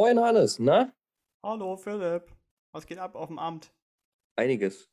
Moin 0.00 0.20
Hannes, 0.20 0.60
na? 0.60 0.94
Hallo 1.42 1.76
Philipp, 1.76 2.30
was 2.70 2.86
geht 2.86 2.98
ab 2.98 3.16
auf 3.16 3.26
dem 3.26 3.40
Amt? 3.40 3.74
Einiges, 4.36 4.88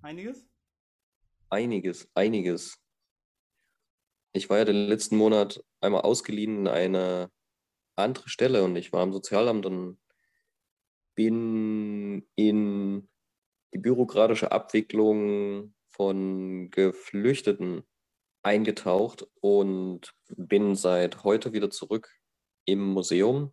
Einiges? 0.00 0.48
einiges, 1.50 2.10
einiges. 2.14 2.82
Ich 4.32 4.48
war 4.48 4.56
ja 4.56 4.64
den 4.64 4.76
letzten 4.76 5.18
Monat 5.18 5.62
einmal 5.82 6.00
ausgeliehen 6.00 6.60
in 6.60 6.68
eine 6.68 7.30
andere 7.96 8.30
Stelle 8.30 8.64
und 8.64 8.76
ich 8.76 8.94
war 8.94 9.02
im 9.02 9.12
Sozialamt 9.12 9.66
und 9.66 10.00
bin 11.14 12.26
in 12.34 13.10
die 13.74 13.78
bürokratische 13.78 14.52
Abwicklung 14.52 15.74
von 15.90 16.70
Geflüchteten 16.70 17.82
eingetaucht 18.42 19.28
und 19.42 20.14
bin 20.28 20.76
seit 20.76 21.24
heute 21.24 21.52
wieder 21.52 21.68
zurück 21.68 22.10
im 22.64 22.80
Museum. 22.80 23.52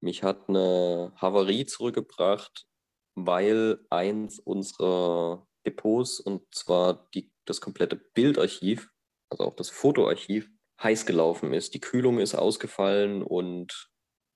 Mich 0.00 0.22
hat 0.22 0.48
eine 0.48 1.12
Havarie 1.16 1.66
zurückgebracht, 1.66 2.66
weil 3.14 3.78
eins 3.90 4.38
unserer 4.38 5.46
Depots, 5.64 6.20
und 6.20 6.42
zwar 6.54 7.08
die, 7.14 7.32
das 7.44 7.60
komplette 7.60 7.96
Bildarchiv, 7.96 8.90
also 9.30 9.44
auch 9.44 9.56
das 9.56 9.70
Fotoarchiv, 9.70 10.48
heiß 10.82 11.06
gelaufen 11.06 11.52
ist. 11.52 11.74
Die 11.74 11.80
Kühlung 11.80 12.18
ist 12.18 12.34
ausgefallen 12.34 13.22
und 13.22 13.90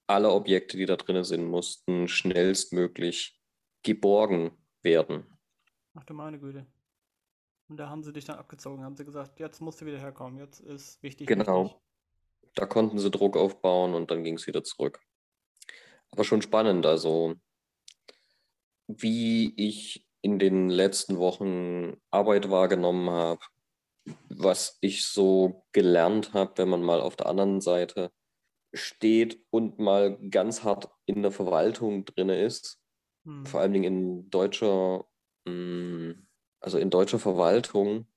alle 0.07 0.31
Objekte, 0.31 0.77
die 0.77 0.87
da 0.87 0.97
drin 0.97 1.23
sind, 1.23 1.45
mussten 1.45 2.09
schnellstmöglich 2.09 3.39
geborgen 3.83 4.53
werden. 4.83 5.39
Ach 5.95 6.05
du 6.05 6.15
meine 6.15 6.39
Güte. 6.41 6.67
Und 7.69 7.77
da 7.77 7.89
haben 7.89 8.03
sie 8.03 8.13
dich 8.13 8.25
dann 8.25 8.39
abgezogen, 8.39 8.83
haben 8.83 8.97
sie 8.97 9.05
gesagt, 9.05 9.39
jetzt 9.39 9.61
musst 9.61 9.81
du 9.81 9.87
wieder 9.87 9.99
herkommen, 9.99 10.39
jetzt 10.39 10.61
ist 10.61 11.01
wichtig, 11.03 11.29
Genau. 11.29 11.65
wichtig. 11.65 11.81
Da 12.57 12.67
konnten 12.67 12.99
sie 12.99 13.11
Druck 13.11 13.37
aufbauen 13.37 13.95
und 13.95 14.11
dann 14.11 14.25
ging 14.25 14.35
es 14.35 14.47
wieder 14.49 14.65
zurück. 14.65 15.01
Aber 16.13 16.25
schon 16.25 16.43
spannend, 16.43 16.87
also 16.87 17.35
wie 18.89 19.53
ich 19.57 20.07
in 20.23 20.39
den 20.39 20.69
letzten 20.69 21.19
Wochen 21.19 21.97
Arbeit 22.11 22.51
wahrgenommen 22.51 23.11
habe, 23.11 23.41
was 24.29 24.79
ich 24.81 25.07
so 25.07 25.67
gelernt 25.73 26.35
habe, 26.35 26.53
wenn 26.59 26.69
man 26.69 26.83
mal 26.83 27.01
auf 27.01 27.17
der 27.17 27.27
anderen 27.27 27.61
Seite 27.61 28.13
steht 28.75 29.41
und 29.51 29.79
mal 29.79 30.19
ganz 30.31 30.65
hart 30.65 30.91
in 31.07 31.23
der 31.23 31.33
Verwaltung 31.33 32.05
drin 32.07 32.31
ist, 32.31 32.81
Hm. 33.27 33.45
vor 33.47 33.61
allen 33.61 33.73
Dingen 33.75 33.85
in 33.85 34.31
deutscher, 34.31 35.07
mh, 35.47 36.15
also 36.61 36.79
in 36.79 36.91
deutscher 36.91 37.19
Verwaltung, 37.21 38.09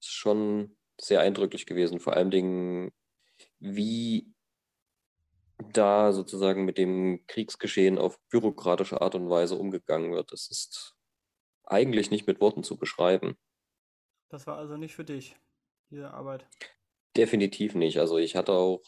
ist 0.00 0.12
schon 0.12 0.76
sehr 1.00 1.20
eindrücklich 1.20 1.66
gewesen. 1.66 2.00
Vor 2.00 2.14
allen 2.14 2.30
Dingen, 2.30 2.92
wie 3.60 4.34
da 5.58 6.12
sozusagen 6.12 6.64
mit 6.64 6.78
dem 6.78 7.24
Kriegsgeschehen 7.26 7.98
auf 7.98 8.18
bürokratische 8.30 9.00
Art 9.00 9.14
und 9.14 9.28
Weise 9.28 9.56
umgegangen 9.56 10.12
wird. 10.12 10.32
Das 10.32 10.48
ist 10.50 10.96
eigentlich 11.64 12.10
nicht 12.10 12.26
mit 12.26 12.40
Worten 12.40 12.62
zu 12.62 12.76
beschreiben. 12.76 13.36
Das 14.30 14.46
war 14.46 14.56
also 14.56 14.76
nicht 14.76 14.94
für 14.94 15.04
dich, 15.04 15.36
diese 15.90 16.12
Arbeit. 16.12 16.46
Definitiv 17.16 17.74
nicht. 17.74 17.98
Also 17.98 18.18
ich 18.18 18.36
hatte 18.36 18.52
auch 18.52 18.82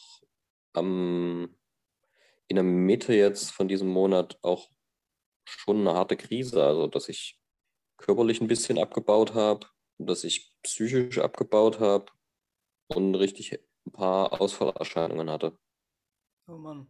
am, 0.72 1.56
in 2.46 2.56
der 2.56 2.64
Mitte 2.64 3.14
jetzt 3.14 3.50
von 3.50 3.68
diesem 3.68 3.88
Monat 3.88 4.38
auch 4.42 4.70
schon 5.44 5.80
eine 5.80 5.94
harte 5.94 6.16
Krise. 6.16 6.62
Also 6.64 6.86
dass 6.86 7.08
ich 7.08 7.40
körperlich 7.96 8.40
ein 8.40 8.48
bisschen 8.48 8.78
abgebaut 8.78 9.34
habe, 9.34 9.66
dass 9.98 10.24
ich 10.24 10.54
psychisch 10.62 11.18
abgebaut 11.18 11.80
habe 11.80 12.06
und 12.88 13.14
richtig 13.14 13.58
ein 13.86 13.92
paar 13.92 14.40
Ausfallerscheinungen 14.40 15.30
hatte. 15.30 15.58
Oh 16.50 16.58
Mann, 16.58 16.88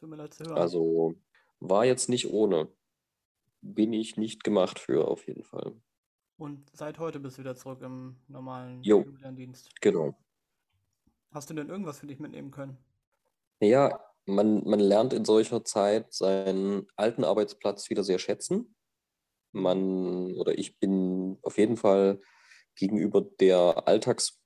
tut 0.00 0.10
mir 0.10 0.16
leid 0.16 0.34
zu 0.34 0.44
hören. 0.44 0.58
Also 0.58 1.14
war 1.60 1.84
jetzt 1.84 2.08
nicht 2.08 2.28
ohne. 2.28 2.68
Bin 3.60 3.92
ich 3.92 4.16
nicht 4.16 4.42
gemacht 4.42 4.80
für, 4.80 5.06
auf 5.06 5.28
jeden 5.28 5.44
Fall. 5.44 5.80
Und 6.36 6.68
seit 6.72 6.98
heute 6.98 7.20
bist 7.20 7.38
du 7.38 7.42
wieder 7.42 7.54
zurück 7.54 7.80
im 7.82 8.16
normalen 8.26 8.82
Jo. 8.82 9.04
Dienst. 9.36 9.70
Genau. 9.80 10.18
Hast 11.30 11.48
du 11.48 11.54
denn 11.54 11.68
irgendwas 11.68 12.00
für 12.00 12.08
dich 12.08 12.18
mitnehmen 12.18 12.50
können? 12.50 12.76
Ja, 13.60 14.00
man, 14.26 14.64
man 14.64 14.80
lernt 14.80 15.12
in 15.12 15.24
solcher 15.24 15.64
Zeit 15.64 16.12
seinen 16.12 16.88
alten 16.96 17.22
Arbeitsplatz 17.22 17.88
wieder 17.88 18.02
sehr 18.02 18.18
schätzen. 18.18 18.74
Man 19.52 20.34
oder 20.34 20.58
ich 20.58 20.80
bin 20.80 21.38
auf 21.42 21.56
jeden 21.56 21.76
Fall 21.76 22.20
gegenüber 22.74 23.20
der 23.20 23.86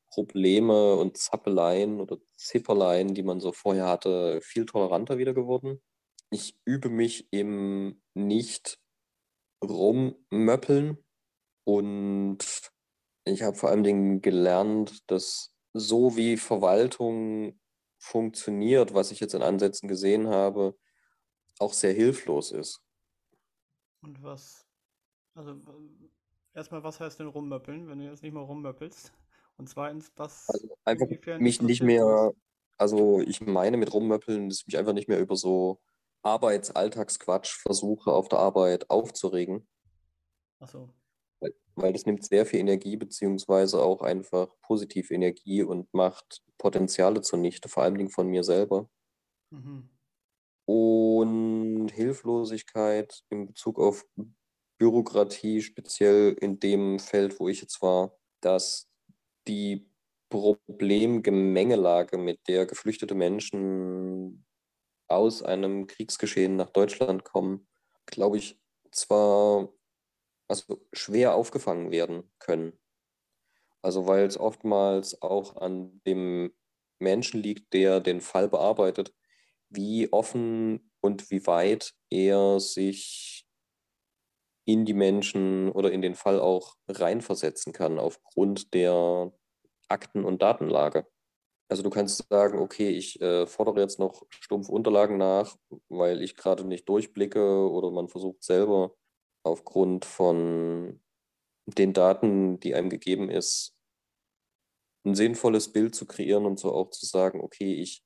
Alltagsprobleme 0.07 0.97
und 0.97 1.17
Zappeleien 1.17 2.01
oder 2.01 2.19
Zipperleien, 2.37 3.15
die 3.15 3.23
man 3.23 3.41
so 3.41 3.53
vorher 3.53 3.87
hatte, 3.87 4.41
viel 4.43 4.67
toleranter 4.67 5.19
wieder 5.19 5.35
geworden. 5.35 5.83
Ich 6.31 6.59
übe 6.65 6.89
mich 6.89 7.29
im 7.33 8.03
nicht 8.15 8.79
rummöppeln 9.65 10.99
und 11.65 12.39
ich 13.25 13.43
habe 13.43 13.57
vor 13.57 13.71
allen 13.71 13.85
Dingen 13.85 14.23
gelernt, 14.23 15.11
dass 15.11 15.55
so 15.73 16.17
wie 16.17 16.37
Verwaltung 16.37 17.61
funktioniert, 17.99 18.95
was 18.95 19.11
ich 19.11 19.21
jetzt 19.21 19.35
in 19.35 19.43
Ansätzen 19.43 19.89
gesehen 19.89 20.29
habe, 20.29 20.77
auch 21.59 21.73
sehr 21.73 21.93
hilflos 21.93 22.53
ist. 22.53 22.83
Und 24.03 24.23
was, 24.23 24.67
also 25.35 25.61
erstmal, 26.55 26.83
was 26.83 27.01
heißt 27.01 27.21
denn 27.21 27.29
rummöppeln, 27.29 27.89
wenn 27.89 27.99
du 27.99 28.07
jetzt 28.07 28.23
nicht 28.23 28.33
mehr 28.33 28.43
rummöppelst? 28.43 29.13
Und 29.59 29.69
zweitens, 29.69 30.13
was 30.17 30.49
Also 30.49 30.77
einfach 30.85 31.07
mich 31.39 31.63
nicht 31.63 31.83
mehr, 31.83 32.33
also 32.77 33.21
ich 33.21 33.41
meine 33.41 33.77
mit 33.77 33.93
rummöppeln, 33.93 34.49
dass 34.49 34.61
ich 34.61 34.67
mich 34.67 34.79
einfach 34.79 34.93
nicht 34.93 35.09
mehr 35.09 35.19
über 35.21 35.37
so 35.37 35.81
Arbeits-Alltagsquatsch 36.23 37.57
versuche 37.63 38.13
auf 38.13 38.29
der 38.29 38.41
Arbeit 38.41 38.91
aufzuregen, 38.91 39.67
Achso, 40.59 40.91
weil, 41.41 41.55
weil 41.75 41.93
das 41.93 42.07
nimmt 42.07 42.25
sehr 42.25 42.47
viel 42.47 42.61
Energie 42.61 42.97
beziehungsweise 42.97 43.83
auch 43.83 44.03
einfach 44.03 44.49
positiv 44.63 45.11
Energie 45.11 45.63
und 45.63 45.93
macht 45.95 46.43
Potenziale 46.59 47.21
zunichte, 47.21 47.69
vor 47.69 47.83
allen 47.83 47.97
Dingen 47.97 48.11
von 48.11 48.29
mir 48.29 48.45
selber. 48.45 48.89
mhm. 49.51 49.89
Und 50.69 51.93
Hilflosigkeit 51.93 53.23
in 53.31 53.47
Bezug 53.47 53.79
auf 53.79 54.05
Bürokratie, 54.79 55.63
speziell 55.63 56.33
in 56.41 56.59
dem 56.59 56.99
Feld, 56.99 57.39
wo 57.39 57.49
ich 57.49 57.61
jetzt 57.61 57.81
war, 57.83 58.19
dass 58.41 58.89
die 59.49 59.89
Problemgemengelage, 60.31 62.19
mit 62.19 62.41
der 62.49 62.67
geflüchtete 62.67 63.15
Menschen 63.15 64.45
aus 65.09 65.43
einem 65.43 65.87
Kriegsgeschehen 65.87 66.57
nach 66.57 66.71
Deutschland 66.71 67.25
kommen, 67.25 67.69
glaube 68.07 68.39
ich, 68.39 68.61
zwar 68.91 69.73
also 70.49 70.81
schwer 70.93 71.35
aufgefangen 71.35 71.91
werden 71.91 72.31
können. 72.39 72.79
Also 73.83 74.07
weil 74.07 74.27
es 74.27 74.39
oftmals 74.39 75.23
auch 75.23 75.57
an 75.57 76.01
dem 76.07 76.53
Menschen 76.99 77.43
liegt, 77.43 77.73
der 77.73 78.01
den 78.01 78.21
Fall 78.21 78.49
bearbeitet, 78.49 79.15
wie 79.69 80.13
offen 80.13 80.93
und 81.01 81.31
wie 81.31 81.47
weit 81.47 81.93
er 82.11 82.59
sich 82.59 83.36
in 84.67 84.85
die 84.85 84.95
Menschen 84.95 85.71
oder 85.73 85.91
in 85.93 86.03
den 86.03 86.15
Fall 86.15 86.41
auch 86.41 86.77
reinversetzen 86.89 87.73
kann 87.73 87.99
aufgrund 87.99 88.75
der 88.75 89.33
Akten- 89.89 90.25
und 90.25 90.43
Datenlage. 90.43 91.07
Also 91.69 91.83
du 91.83 91.91
kannst 91.91 92.29
sagen, 92.29 92.59
okay, 92.59 92.91
ich 92.91 93.21
äh, 93.21 93.47
fordere 93.47 93.81
jetzt 93.81 93.99
noch 93.99 94.23
stumpf 94.29 94.69
Unterlagen 94.69 95.17
nach, 95.19 95.57
weil 95.89 96.23
ich 96.23 96.37
gerade 96.37 96.65
nicht 96.65 96.89
durchblicke 96.89 97.71
oder 97.71 97.91
man 97.91 98.09
versucht 98.09 98.43
selber 98.45 98.95
aufgrund 99.43 100.05
von 100.05 101.01
den 101.67 101.93
Daten, 101.93 102.61
die 102.61 102.75
einem 102.75 102.91
gegeben 102.91 103.31
ist, 103.31 103.77
ein 105.05 105.15
sinnvolles 105.15 105.73
Bild 105.73 105.95
zu 105.95 106.07
kreieren 106.07 106.47
und 106.47 106.59
so 106.59 106.73
auch 106.73 106.91
zu 106.91 107.07
sagen, 107.07 107.41
okay, 107.41 107.75
ich 107.75 108.05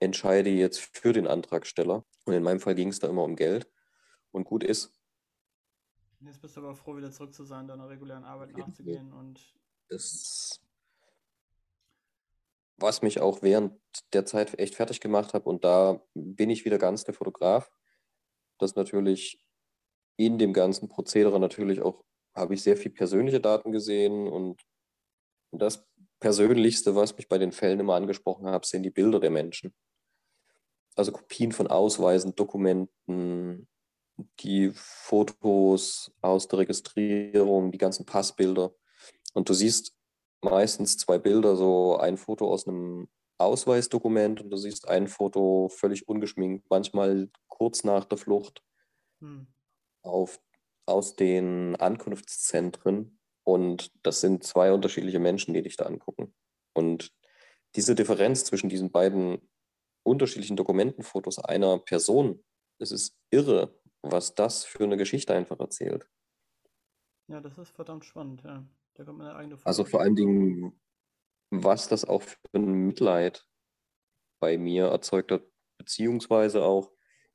entscheide 0.00 0.50
jetzt 0.50 0.80
für 0.80 1.12
den 1.12 1.26
Antragsteller. 1.26 2.04
Und 2.24 2.32
in 2.34 2.42
meinem 2.42 2.60
Fall 2.60 2.74
ging 2.74 2.88
es 2.88 2.98
da 2.98 3.08
immer 3.08 3.22
um 3.22 3.36
Geld. 3.36 3.68
Und 4.32 4.44
gut 4.44 4.64
ist, 4.64 4.92
Jetzt 6.24 6.40
bist 6.40 6.56
du 6.56 6.60
aber 6.60 6.74
froh, 6.74 6.96
wieder 6.96 7.10
zurück 7.10 7.34
zu 7.34 7.44
sein, 7.44 7.66
deiner 7.66 7.88
regulären 7.88 8.24
Arbeit 8.24 8.56
nachzugehen 8.56 9.12
und 9.12 9.54
das, 9.88 10.60
was 12.76 13.02
mich 13.02 13.20
auch 13.20 13.42
während 13.42 13.78
der 14.12 14.24
Zeit 14.24 14.58
echt 14.58 14.74
fertig 14.74 15.00
gemacht 15.00 15.34
hat. 15.34 15.46
Und 15.46 15.64
da 15.64 16.02
bin 16.14 16.50
ich 16.50 16.64
wieder 16.64 16.78
ganz 16.78 17.04
der 17.04 17.14
Fotograf. 17.14 17.70
Das 18.58 18.74
natürlich 18.74 19.44
in 20.16 20.38
dem 20.38 20.52
ganzen 20.52 20.88
Prozedere 20.88 21.38
natürlich 21.38 21.82
auch, 21.82 22.04
habe 22.34 22.54
ich 22.54 22.62
sehr 22.62 22.76
viel 22.76 22.92
persönliche 22.92 23.40
Daten 23.40 23.72
gesehen. 23.72 24.26
Und 24.26 24.62
das 25.52 25.86
Persönlichste, 26.20 26.96
was 26.96 27.16
mich 27.16 27.28
bei 27.28 27.38
den 27.38 27.52
Fällen 27.52 27.80
immer 27.80 27.94
angesprochen 27.94 28.46
hat, 28.46 28.64
sind 28.64 28.82
die 28.82 28.90
Bilder 28.90 29.20
der 29.20 29.30
Menschen. 29.30 29.74
Also 30.96 31.12
Kopien 31.12 31.52
von 31.52 31.66
Ausweisen, 31.66 32.34
Dokumenten, 32.34 33.68
die 34.40 34.70
Fotos 34.74 36.12
aus 36.20 36.48
der 36.48 36.60
Registrierung, 36.60 37.72
die 37.72 37.78
ganzen 37.78 38.06
Passbilder. 38.06 38.74
Und 39.32 39.48
du 39.48 39.54
siehst 39.54 39.96
meistens 40.42 40.96
zwei 40.96 41.18
Bilder, 41.18 41.56
so 41.56 41.96
ein 41.96 42.16
Foto 42.16 42.52
aus 42.52 42.68
einem 42.68 43.08
Ausweisdokument 43.38 44.40
und 44.40 44.50
du 44.50 44.56
siehst 44.56 44.88
ein 44.88 45.08
Foto 45.08 45.68
völlig 45.68 46.08
ungeschminkt, 46.08 46.66
manchmal 46.70 47.30
kurz 47.48 47.82
nach 47.82 48.04
der 48.04 48.18
Flucht 48.18 48.62
hm. 49.20 49.48
auf, 50.02 50.40
aus 50.86 51.16
den 51.16 51.76
Ankunftszentren. 51.76 53.18
Und 53.42 53.90
das 54.02 54.20
sind 54.20 54.44
zwei 54.44 54.72
unterschiedliche 54.72 55.18
Menschen, 55.18 55.52
die 55.52 55.62
dich 55.62 55.76
da 55.76 55.86
angucken. 55.86 56.34
Und 56.72 57.12
diese 57.76 57.94
Differenz 57.94 58.44
zwischen 58.44 58.68
diesen 58.68 58.90
beiden 58.90 59.48
unterschiedlichen 60.04 60.56
Dokumentenfotos 60.56 61.38
einer 61.38 61.78
Person, 61.78 62.44
es 62.78 62.92
ist 62.92 63.16
irre, 63.30 63.74
was 64.10 64.34
das 64.34 64.64
für 64.64 64.84
eine 64.84 64.96
Geschichte 64.96 65.34
einfach 65.34 65.58
erzählt. 65.58 66.08
Ja, 67.28 67.40
das 67.40 67.58
ist 67.58 67.70
verdammt 67.70 68.04
spannend, 68.04 68.42
ja. 68.44 68.66
Da 68.94 69.04
kommt 69.04 69.18
meine 69.18 69.34
eigene 69.34 69.56
Foto 69.56 69.68
Also 69.68 69.84
vor 69.84 70.00
allen 70.00 70.14
Dingen, 70.14 70.80
was 71.50 71.88
das 71.88 72.04
auch 72.04 72.22
für 72.22 72.38
ein 72.54 72.86
Mitleid 72.86 73.46
bei 74.40 74.58
mir 74.58 74.86
erzeugt 74.86 75.32
hat, 75.32 75.42
beziehungsweise 75.78 76.62
auch, 76.62 76.92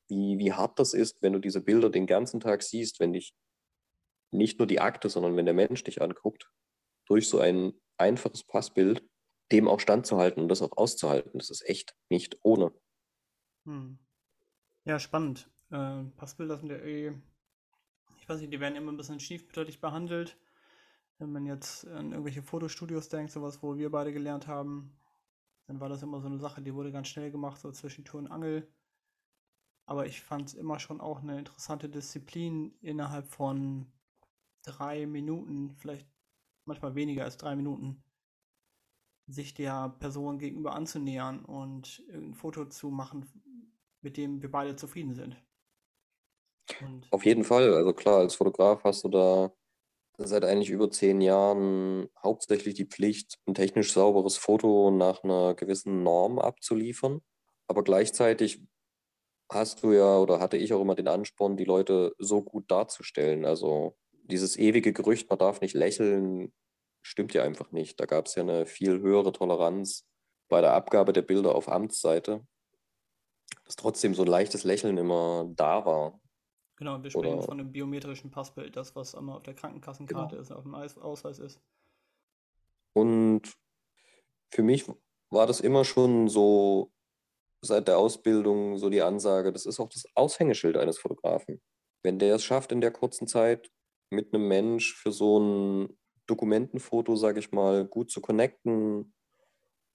wie, 0.08 0.38
wie 0.40 0.54
hart 0.54 0.80
das 0.80 0.94
ist, 0.94 1.22
wenn 1.22 1.34
du 1.34 1.40
diese 1.40 1.62
Bilder 1.62 1.90
den 1.90 2.08
ganzen 2.08 2.40
Tag 2.40 2.64
siehst, 2.64 3.00
wenn 3.00 3.14
dich 3.14 3.36
nicht 4.32 4.60
nur 4.60 4.68
die 4.68 4.80
Akte, 4.80 5.10
sondern 5.10 5.36
wenn 5.36 5.46
der 5.46 5.54
Mensch 5.54 5.84
dich 5.84 6.02
anguckt, 6.02 6.50
durch 7.08 7.28
so 7.28 7.40
ein 7.40 7.74
einfaches 7.98 8.44
Passbild, 8.44 9.04
dem 9.52 9.68
auch 9.68 9.80
standzuhalten 9.80 10.44
und 10.44 10.50
das 10.50 10.62
auch 10.62 10.78
auszuhalten. 10.78 11.40
Das 11.40 11.50
ist 11.50 11.68
echt 11.68 11.96
nicht 12.10 12.38
ohne. 12.44 12.72
Hm. 13.66 14.00
Ja, 14.86 15.00
spannend. 15.00 15.50
Äh, 15.72 16.04
Passbilder 16.16 16.58
sind 16.58 16.70
ja 16.70 16.78
eh, 16.78 17.14
ich 18.18 18.28
weiß 18.28 18.42
nicht, 18.42 18.54
die 18.54 18.60
werden 18.60 18.76
immer 18.76 18.92
ein 18.92 18.98
bisschen 18.98 19.20
schiefbürtig 19.20 19.82
behandelt. 19.82 20.38
Wenn 21.18 21.32
man 21.32 21.46
jetzt 21.46 21.86
an 21.88 22.12
irgendwelche 22.12 22.44
Fotostudios 22.44 23.10
denkt, 23.10 23.32
sowas, 23.32 23.62
wo 23.62 23.78
wir 23.78 23.92
beide 23.92 24.14
gelernt 24.14 24.48
haben, 24.48 24.98
dann 25.68 25.80
war 25.80 25.90
das 25.90 26.02
immer 26.02 26.22
so 26.22 26.28
eine 26.28 26.40
Sache, 26.40 26.62
die 26.62 26.74
wurde 26.74 26.92
ganz 26.92 27.08
schnell 27.08 27.32
gemacht, 27.32 27.60
so 27.60 27.72
zwischen 27.72 28.06
Tür 28.06 28.20
und 28.20 28.28
Angel. 28.28 28.68
Aber 29.86 30.06
ich 30.06 30.22
fand 30.22 30.50
es 30.50 30.54
immer 30.54 30.80
schon 30.80 31.02
auch 31.02 31.22
eine 31.22 31.38
interessante 31.40 31.90
Disziplin 31.90 32.74
innerhalb 32.82 33.28
von 33.28 33.92
drei 34.64 35.06
Minuten, 35.06 35.72
vielleicht 35.76 36.08
manchmal 36.66 36.96
weniger 36.96 37.24
als 37.24 37.38
drei 37.38 37.56
Minuten, 37.56 38.04
sich 39.28 39.54
der 39.54 39.90
Person 40.00 40.40
gegenüber 40.40 40.74
anzunähern 40.74 41.44
und 41.44 42.04
ein 42.14 42.34
Foto 42.34 42.66
zu 42.66 42.90
machen, 42.90 43.26
mit 44.02 44.18
dem 44.18 44.42
wir 44.42 44.52
beide 44.52 44.76
zufrieden 44.76 45.14
sind. 45.14 45.36
Und 46.82 47.08
Auf 47.12 47.26
jeden 47.26 47.44
Fall. 47.44 47.74
Also 47.74 47.94
klar, 47.94 48.20
als 48.20 48.36
Fotograf 48.36 48.84
hast 48.84 49.04
du 49.04 49.10
da 49.10 49.52
seit 50.18 50.44
eigentlich 50.44 50.70
über 50.70 50.92
zehn 50.92 51.22
Jahren 51.22 52.10
hauptsächlich 52.22 52.76
die 52.76 52.86
Pflicht, 52.86 53.40
ein 53.48 53.54
technisch 53.54 53.94
sauberes 53.94 54.38
Foto 54.38 54.92
nach 54.92 55.24
einer 55.24 55.56
gewissen 55.56 56.04
Norm 56.04 56.40
abzuliefern. 56.40 57.22
Aber 57.68 57.84
gleichzeitig 57.84 58.62
hast 59.52 59.84
du 59.84 59.94
ja 59.94 60.18
oder 60.20 60.40
hatte 60.40 60.58
ich 60.58 60.74
auch 60.74 60.82
immer 60.82 60.96
den 60.96 61.08
Ansporn, 61.08 61.58
die 61.58 61.66
Leute 61.66 62.14
so 62.20 62.42
gut 62.42 62.70
darzustellen. 62.70 63.46
Also 63.46 63.96
dieses 64.24 64.58
ewige 64.58 64.94
Gerücht, 64.94 65.30
man 65.30 65.40
darf 65.40 65.62
nicht 65.62 65.74
lächeln, 65.74 66.54
stimmt 67.02 67.34
ja 67.34 67.44
einfach 67.44 67.72
nicht. 67.72 68.00
Da 68.00 68.06
gab 68.06 68.28
es 68.28 68.36
ja 68.36 68.44
eine 68.44 68.66
viel 68.66 69.00
höhere 69.00 69.32
Toleranz 69.32 70.06
bei 70.50 70.62
der 70.62 70.74
Abgabe 70.74 71.14
der 71.14 71.22
Bilder 71.22 71.56
auf 71.56 71.70
Amtsseite, 71.70 72.46
dass 73.66 73.76
trotzdem 73.76 74.14
so 74.14 74.24
ein 74.24 74.28
leichtes 74.28 74.64
Lächeln 74.64 74.98
immer 74.98 75.50
da 75.56 75.86
war. 75.86 76.20
Genau, 76.80 77.04
wir 77.04 77.10
sprechen 77.12 77.34
Oder, 77.34 77.44
von 77.44 77.60
einem 77.60 77.74
biometrischen 77.74 78.32
Passbild, 78.32 78.78
das, 78.78 78.96
was 78.96 79.14
einmal 79.14 79.36
auf 79.36 79.44
der 79.44 79.54
Krankenkassenkarte 79.54 80.38
genau. 80.38 80.42
ist, 80.42 80.52
auf 80.54 80.64
dem 80.64 80.74
Ausweis 80.76 81.38
ist. 81.38 81.60
Und 82.94 83.42
für 84.50 84.64
mich 84.64 84.86
war 85.30 85.46
das 85.46 85.60
immer 85.60 85.84
schon 85.84 86.30
so 86.30 86.94
seit 87.62 87.90
der 87.90 87.98
Ausbildung 87.98 88.78
so 88.78 88.90
die 88.90 89.02
Ansage, 89.02 89.52
das 89.52 89.66
ist 89.66 89.82
auch 89.82 89.90
das 89.90 90.06
Aushängeschild 90.16 90.78
eines 90.78 90.98
Fotografen. 90.98 91.62
Wenn 92.02 92.18
der 92.18 92.36
es 92.36 92.46
schafft, 92.46 92.72
in 92.72 92.80
der 92.80 92.92
kurzen 92.92 93.28
Zeit 93.28 93.70
mit 94.10 94.34
einem 94.34 94.48
Mensch 94.48 94.96
für 94.96 95.12
so 95.12 95.38
ein 95.38 96.00
Dokumentenfoto, 96.28 97.18
sage 97.18 97.40
ich 97.40 97.52
mal, 97.52 97.86
gut 97.86 98.10
zu 98.10 98.22
connecten 98.22 99.14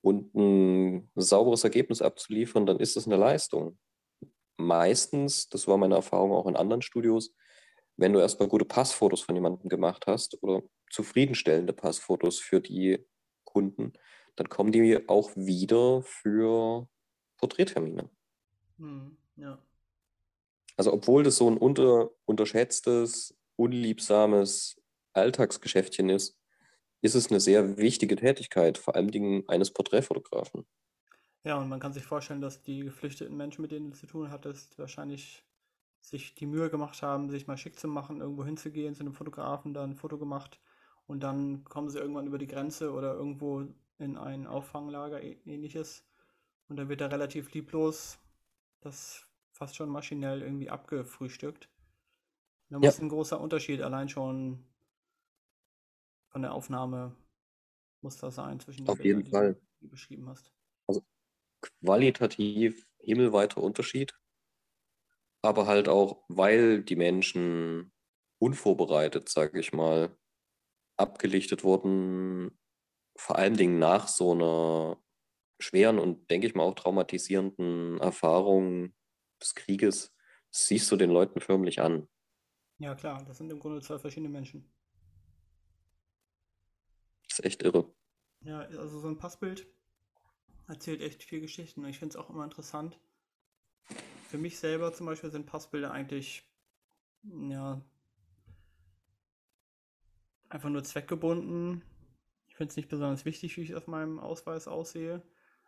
und 0.02 0.34
ein 0.34 1.10
sauberes 1.14 1.64
Ergebnis 1.64 2.02
abzuliefern, 2.02 2.66
dann 2.66 2.78
ist 2.78 2.96
das 2.96 3.06
eine 3.06 3.16
Leistung 3.16 3.78
meistens, 4.56 5.48
das 5.48 5.66
war 5.68 5.76
meine 5.76 5.96
Erfahrung 5.96 6.32
auch 6.32 6.46
in 6.46 6.56
anderen 6.56 6.82
Studios, 6.82 7.34
wenn 7.96 8.12
du 8.12 8.20
erstmal 8.20 8.48
gute 8.48 8.64
Passfotos 8.64 9.22
von 9.22 9.34
jemandem 9.34 9.68
gemacht 9.68 10.06
hast 10.06 10.42
oder 10.42 10.62
zufriedenstellende 10.90 11.72
Passfotos 11.72 12.38
für 12.38 12.60
die 12.60 13.06
Kunden, 13.44 13.92
dann 14.36 14.48
kommen 14.48 14.72
die 14.72 15.08
auch 15.08 15.30
wieder 15.36 16.02
für 16.02 16.88
Porträttermine. 17.38 18.10
Hm, 18.78 19.16
ja. 19.36 19.58
Also 20.76 20.92
obwohl 20.92 21.22
das 21.22 21.36
so 21.36 21.48
ein 21.48 21.56
unter, 21.56 22.10
unterschätztes, 22.24 23.36
unliebsames 23.56 24.80
Alltagsgeschäftchen 25.12 26.10
ist, 26.10 26.36
ist 27.00 27.14
es 27.14 27.30
eine 27.30 27.38
sehr 27.38 27.76
wichtige 27.76 28.16
Tätigkeit, 28.16 28.78
vor 28.78 28.96
allem 28.96 29.10
Dingen 29.10 29.48
eines 29.48 29.72
Porträtfotografen. 29.72 30.66
Ja, 31.44 31.58
und 31.58 31.68
man 31.68 31.78
kann 31.78 31.92
sich 31.92 32.04
vorstellen, 32.04 32.40
dass 32.40 32.62
die 32.62 32.80
geflüchteten 32.80 33.36
Menschen, 33.36 33.60
mit 33.60 33.70
denen 33.70 33.90
du 33.90 33.96
zu 33.96 34.06
tun 34.06 34.30
hattest, 34.30 34.78
wahrscheinlich 34.78 35.44
sich 36.00 36.34
die 36.34 36.46
Mühe 36.46 36.70
gemacht 36.70 37.02
haben, 37.02 37.30
sich 37.30 37.46
mal 37.46 37.58
schick 37.58 37.78
zu 37.78 37.86
machen, 37.86 38.20
irgendwo 38.20 38.44
hinzugehen, 38.44 38.94
zu 38.94 39.02
einem 39.02 39.12
Fotografen, 39.12 39.74
da 39.74 39.84
ein 39.84 39.94
Foto 39.94 40.18
gemacht 40.18 40.58
und 41.06 41.22
dann 41.22 41.64
kommen 41.64 41.90
sie 41.90 41.98
irgendwann 41.98 42.26
über 42.26 42.38
die 42.38 42.46
Grenze 42.46 42.92
oder 42.92 43.14
irgendwo 43.14 43.66
in 43.98 44.16
ein 44.16 44.46
Auffanglager 44.46 45.22
ähnliches 45.22 46.06
und 46.68 46.76
dann 46.76 46.88
wird 46.88 47.02
er 47.02 47.12
relativ 47.12 47.52
lieblos 47.52 48.18
das 48.80 49.26
fast 49.52 49.76
schon 49.76 49.88
maschinell 49.88 50.42
irgendwie 50.42 50.68
abgefrühstückt. 50.68 51.68
Da 52.70 52.78
ja. 52.78 52.80
muss 52.80 52.98
ein 53.00 53.08
großer 53.08 53.40
Unterschied 53.40 53.80
allein 53.82 54.08
schon 54.08 54.64
von 56.28 56.42
der 56.42 56.52
Aufnahme 56.52 57.14
muss 58.00 58.18
das 58.18 58.34
sein 58.34 58.60
zwischen 58.60 58.84
den 58.84 58.90
Auf 58.90 58.98
Bildern, 58.98 59.20
jeden 59.20 59.30
Fall. 59.30 59.54
die 59.54 59.84
du 59.84 59.90
beschrieben 59.90 60.28
hast 60.28 60.53
qualitativ 61.64 62.86
himmelweiter 62.98 63.62
Unterschied. 63.62 64.14
Aber 65.42 65.66
halt 65.66 65.88
auch, 65.88 66.24
weil 66.28 66.82
die 66.82 66.96
Menschen 66.96 67.92
unvorbereitet, 68.38 69.28
sage 69.28 69.60
ich 69.60 69.72
mal, 69.72 70.16
abgelichtet 70.96 71.64
wurden, 71.64 72.58
vor 73.16 73.36
allen 73.36 73.56
Dingen 73.56 73.78
nach 73.78 74.08
so 74.08 74.32
einer 74.32 75.02
schweren 75.60 75.98
und, 75.98 76.30
denke 76.30 76.46
ich 76.46 76.54
mal, 76.54 76.64
auch 76.64 76.74
traumatisierenden 76.74 78.00
Erfahrung 78.00 78.94
des 79.40 79.54
Krieges, 79.54 80.14
siehst 80.50 80.90
du 80.90 80.96
den 80.96 81.10
Leuten 81.10 81.40
förmlich 81.40 81.80
an. 81.80 82.08
Ja, 82.78 82.94
klar, 82.94 83.24
das 83.24 83.38
sind 83.38 83.50
im 83.50 83.60
Grunde 83.60 83.80
zwei 83.80 83.98
verschiedene 83.98 84.28
Menschen. 84.28 84.72
Das 87.28 87.38
ist 87.38 87.44
echt 87.44 87.62
irre. 87.62 87.92
Ja, 88.40 88.60
also 88.60 88.98
so 88.98 89.08
ein 89.08 89.16
Passbild 89.16 89.66
erzählt 90.68 91.00
echt 91.00 91.22
viel 91.22 91.40
Geschichten. 91.40 91.82
Und 91.84 91.90
ich 91.90 91.98
finde 91.98 92.16
es 92.16 92.22
auch 92.22 92.30
immer 92.30 92.44
interessant. 92.44 92.98
Für 94.28 94.38
mich 94.38 94.58
selber 94.58 94.92
zum 94.92 95.06
Beispiel 95.06 95.30
sind 95.30 95.46
Passbilder 95.46 95.90
eigentlich, 95.90 96.44
ja, 97.22 97.80
einfach 100.48 100.70
nur 100.70 100.84
zweckgebunden. 100.84 101.82
Ich 102.48 102.56
finde 102.56 102.70
es 102.70 102.76
nicht 102.76 102.88
besonders 102.88 103.24
wichtig, 103.24 103.56
wie 103.56 103.62
ich 103.62 103.74
auf 103.74 103.86
meinem 103.86 104.18
Ausweis 104.18 104.68
aussehe. 104.68 105.22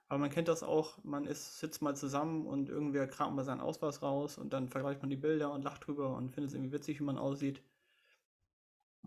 Aber 0.08 0.18
man 0.18 0.30
kennt 0.30 0.46
das 0.48 0.62
auch, 0.62 1.02
man 1.02 1.26
ist, 1.26 1.58
sitzt 1.58 1.82
mal 1.82 1.96
zusammen 1.96 2.46
und 2.46 2.68
irgendwer 2.68 3.08
kramt 3.08 3.34
mal 3.34 3.44
seinen 3.44 3.60
Ausweis 3.60 4.02
raus 4.02 4.38
und 4.38 4.52
dann 4.52 4.68
vergleicht 4.68 5.02
man 5.02 5.10
die 5.10 5.16
Bilder 5.16 5.52
und 5.52 5.62
lacht 5.62 5.86
drüber 5.86 6.14
und 6.16 6.30
findet 6.30 6.50
es 6.50 6.54
irgendwie 6.54 6.72
witzig, 6.72 7.00
wie 7.00 7.04
man 7.04 7.18
aussieht. 7.18 7.60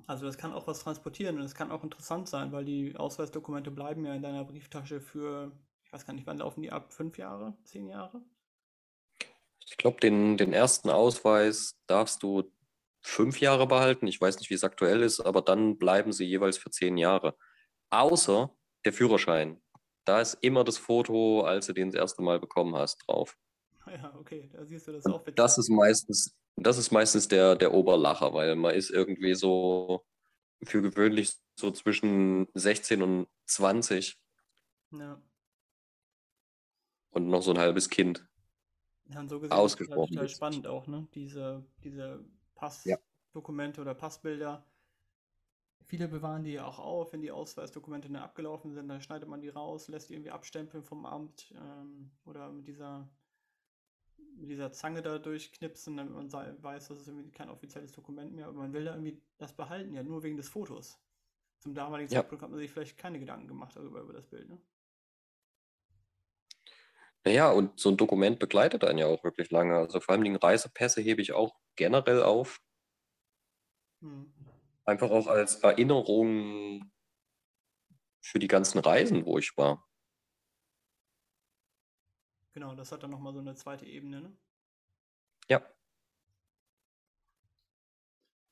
Also 0.08 0.26
das 0.26 0.38
kann 0.38 0.52
auch 0.52 0.68
was 0.68 0.84
transportieren 0.84 1.38
und 1.38 1.44
es 1.44 1.56
kann 1.56 1.72
auch 1.72 1.84
interessant 1.84 2.28
sein, 2.28 2.52
weil 2.52 2.66
die 2.66 2.98
Ausweisdokumente 2.98 3.72
bleiben 3.72 4.06
ja 4.06 4.14
in 4.14 4.22
deiner 4.22 4.44
Brieftasche 4.44 5.00
für 5.00 5.52
ich 5.90 5.94
weiß 5.94 6.06
gar 6.06 6.14
nicht, 6.14 6.28
wann 6.28 6.38
laufen 6.38 6.62
die 6.62 6.72
ab? 6.72 6.94
Fünf 6.94 7.18
Jahre? 7.18 7.58
Zehn 7.64 7.88
Jahre? 7.88 8.22
Ich 9.66 9.76
glaube, 9.76 10.00
den, 10.00 10.38
den 10.38 10.54
ersten 10.54 10.92
Ausweis 10.92 11.80
darfst 11.88 12.22
du 12.22 12.54
fünf 13.02 13.42
Jahre 13.42 13.66
behalten. 13.66 14.06
Ich 14.06 14.22
weiß 14.22 14.38
nicht, 14.38 14.52
wie 14.52 14.54
es 14.54 14.64
aktuell 14.64 15.02
ist, 15.02 15.20
aber 15.20 15.42
dann 15.42 15.80
bleiben 15.80 16.12
sie 16.12 16.26
jeweils 16.26 16.60
für 16.60 16.70
zehn 16.70 16.96
Jahre. 16.98 17.36
Außer 17.90 18.56
der 18.86 18.94
Führerschein. 18.94 19.60
Da 20.06 20.22
ist 20.22 20.38
immer 20.42 20.64
das 20.64 20.78
Foto, 20.78 21.42
als 21.42 21.66
du 21.66 21.74
den 21.74 21.90
das 21.90 22.00
erste 22.00 22.22
Mal 22.22 22.40
bekommen 22.40 22.76
hast, 22.76 22.98
drauf. 23.08 23.36
Ja, 23.88 24.14
okay, 24.20 24.48
da 24.54 24.64
siehst 24.64 24.88
du 24.88 24.92
das 24.92 25.08
auch. 25.08 25.24
Bitte. 25.24 25.38
Das 25.38 25.58
ist 25.58 25.70
meistens, 25.70 26.38
das 26.56 26.78
ist 26.78 26.92
meistens 26.92 27.28
der, 27.28 27.56
der 27.56 27.74
Oberlacher, 27.74 28.32
weil 28.36 28.56
man 28.56 28.76
ist 28.76 28.92
irgendwie 28.92 29.34
so 29.34 30.06
für 30.64 30.84
gewöhnlich 30.84 31.34
so 31.56 31.72
zwischen 31.72 32.48
16 32.54 33.02
und 33.02 33.28
20. 33.48 34.20
Ja 34.92 35.20
und 37.12 37.28
noch 37.28 37.42
so 37.42 37.52
ein 37.52 37.58
halbes 37.58 37.90
Kind. 37.90 38.28
Ja, 39.10 39.28
so 39.28 39.40
gesehen 39.40 39.58
ausgesprochen. 39.58 40.14
Ist 40.14 40.16
total 40.16 40.30
spannend 40.30 40.68
auch, 40.68 40.88
ne? 40.88 41.08
Diese, 41.16 41.66
diese 41.84 42.24
Passdokumente 42.56 43.78
ja. 43.78 43.82
oder 43.82 43.96
Passbilder 43.96 44.66
viele 45.90 46.08
bewahren 46.08 46.44
die 46.44 46.54
ja 46.54 46.66
auch 46.66 46.78
auf, 46.78 47.14
wenn 47.14 47.22
die 47.22 47.32
Ausweisdokumente 47.32 48.10
dann 48.10 48.22
abgelaufen 48.22 48.72
sind, 48.72 48.88
dann 48.88 49.02
schneidet 49.02 49.28
man 49.28 49.42
die 49.42 49.50
raus, 49.50 49.88
lässt 49.88 50.10
die 50.10 50.14
irgendwie 50.14 50.30
abstempeln 50.30 50.84
vom 50.84 51.06
Amt 51.06 51.52
ähm, 51.58 52.12
oder 52.26 52.52
mit 52.52 52.68
dieser, 52.68 53.10
mit 54.36 54.52
dieser 54.52 54.72
Zange 54.72 55.02
da 55.02 55.18
durchknipsen, 55.18 55.98
damit 55.98 56.14
man 56.14 56.32
weiß, 56.32 56.90
das 56.90 57.00
ist 57.00 57.08
irgendwie 57.08 57.32
kein 57.32 57.50
offizielles 57.50 57.92
Dokument 57.92 58.34
mehr, 58.34 58.46
aber 58.48 58.60
man 58.60 58.72
will 58.72 58.86
da 58.86 58.92
irgendwie 58.94 59.20
das 59.40 59.54
behalten, 59.54 59.96
ja, 59.96 60.04
nur 60.04 60.22
wegen 60.22 60.38
des 60.38 60.48
Fotos. 60.48 61.02
Zum 61.58 61.74
damaligen 61.74 62.14
Ja. 62.14 62.22
Zeitpunkt 62.22 62.44
hat 62.44 62.52
man 62.52 62.60
sich 62.60 62.72
vielleicht 62.72 62.98
keine 62.98 63.20
Gedanken 63.20 63.48
gemacht 63.48 63.76
darüber, 63.76 64.02
über 64.02 64.14
das 64.14 64.28
Bild, 64.28 64.48
ne? 64.48 64.62
Naja, 67.26 67.52
und 67.52 67.80
so 67.80 67.90
ein 67.90 67.98
Dokument 67.98 68.40
begleitet 68.40 68.84
einen 68.84 69.00
ja 69.00 69.08
auch 69.08 69.24
wirklich 69.24 69.52
lange. 69.52 69.76
Also 69.76 70.00
vor 70.00 70.14
allem 70.14 70.24
die 70.24 70.36
Reisepässe 70.36 71.02
hebe 71.02 71.22
ich 71.22 71.34
auch 71.34 71.56
generell 71.76 72.24
auf. 72.24 72.60
Hm. 74.02 74.34
Einfach 74.86 75.12
auch 75.12 75.28
als 75.28 75.58
Erinnerung 75.58 76.92
für 78.22 78.40
die 78.40 78.48
ganzen 78.48 78.80
Reisen, 78.80 79.26
wo 79.26 79.38
ich 79.38 79.56
war. 79.58 79.86
Genau, 82.54 82.74
das 82.76 82.92
hat 82.92 83.04
dann 83.04 83.12
nochmal 83.12 83.34
so 83.34 83.40
eine 83.40 83.56
zweite 83.56 83.86
Ebene, 83.86 84.22
ne? 84.22 84.38
Ja, 85.48 85.64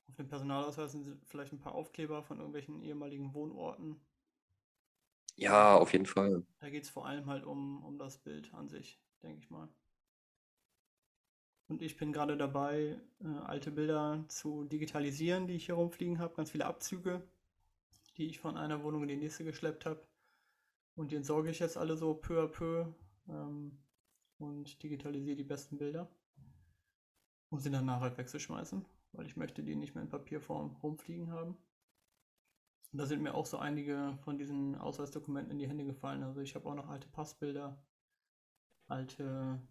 Auf 0.10 0.16
dem 0.16 0.30
Personalausweis 0.30 0.94
sind 0.94 1.22
vielleicht 1.26 1.54
ein 1.54 1.60
paar 1.60 1.76
Aufkleber 1.76 2.24
von 2.24 2.38
irgendwelchen 2.38 2.82
ehemaligen 2.82 3.34
Wohnorten. 3.34 4.02
Ja, 5.38 5.78
auf 5.78 5.94
jeden 5.94 6.06
Fall. 6.06 6.44
Da 6.60 6.70
geht 6.70 6.84
es 6.84 6.90
vor 6.90 7.06
allem 7.06 7.28
halt 7.28 7.46
um, 7.46 7.84
um 7.84 7.98
das 7.98 8.18
Bild 8.18 8.54
an 8.54 8.68
sich, 8.68 9.00
denke 9.22 9.40
ich 9.40 9.50
mal. 9.50 9.70
Und 11.68 11.82
ich 11.82 11.98
bin 11.98 12.14
gerade 12.14 12.38
dabei, 12.38 13.00
äh, 13.20 13.28
alte 13.46 13.72
Bilder 13.72 14.24
zu 14.30 14.64
digitalisieren, 14.64 15.48
die 15.48 15.56
ich 15.56 15.66
hier 15.66 15.76
rumfliegen 15.76 16.20
habe. 16.20 16.34
Ganz 16.36 16.52
viele 16.52 16.66
Abzüge, 16.66 17.22
die 18.16 18.28
ich 18.28 18.40
von 18.40 18.58
einer 18.58 18.84
Wohnung 18.84 19.04
in 19.04 19.10
die 19.10 19.18
nächste 19.18 19.44
geschleppt 19.44 19.86
habe. 19.86 20.02
Und 20.96 21.12
die 21.12 21.18
entsorge 21.18 21.52
ich 21.52 21.60
jetzt 21.60 21.78
alle 21.78 21.98
so 21.98 22.16
peu 22.16 22.44
à 22.44 22.48
peu 22.48 22.88
ähm, 23.30 23.78
und 24.40 24.82
digitalisiere 24.82 25.36
die 25.36 25.44
besten 25.44 25.78
Bilder, 25.78 26.10
um 27.50 27.60
sie 27.60 27.70
dann 27.70 27.86
nachher 27.86 28.18
wegzuschmeißen, 28.18 28.84
weil 29.12 29.26
ich 29.28 29.36
möchte 29.36 29.62
die 29.62 29.76
nicht 29.76 29.94
mehr 29.94 30.04
in 30.04 30.10
Papierform 30.10 30.78
rumfliegen 30.82 31.32
haben. 31.32 31.58
Da 32.92 33.06
sind 33.06 33.22
mir 33.22 33.34
auch 33.34 33.46
so 33.46 33.58
einige 33.58 34.18
von 34.24 34.38
diesen 34.38 34.76
Ausweisdokumenten 34.76 35.52
in 35.52 35.60
die 35.60 35.68
Hände 35.68 35.86
gefallen. 35.86 36.24
Also 36.24 36.42
ich 36.42 36.56
habe 36.56 36.68
auch 36.70 36.76
noch 36.76 36.88
alte 36.88 37.08
Passbilder, 37.10 37.78
alte 38.88 39.62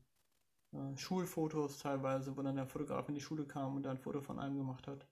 äh, 0.73 0.96
Schulfotos 0.96 1.78
teilweise, 1.78 2.37
wo 2.37 2.42
dann 2.42 2.56
der 2.56 2.66
Fotograf 2.66 3.08
in 3.08 3.14
die 3.14 3.20
Schule 3.20 3.46
kam 3.46 3.76
und 3.76 3.82
da 3.82 3.90
ein 3.90 3.99
Foto 3.99 4.20
von 4.20 4.38
einem 4.38 4.56
gemacht 4.56 4.87
hat. 4.87 5.08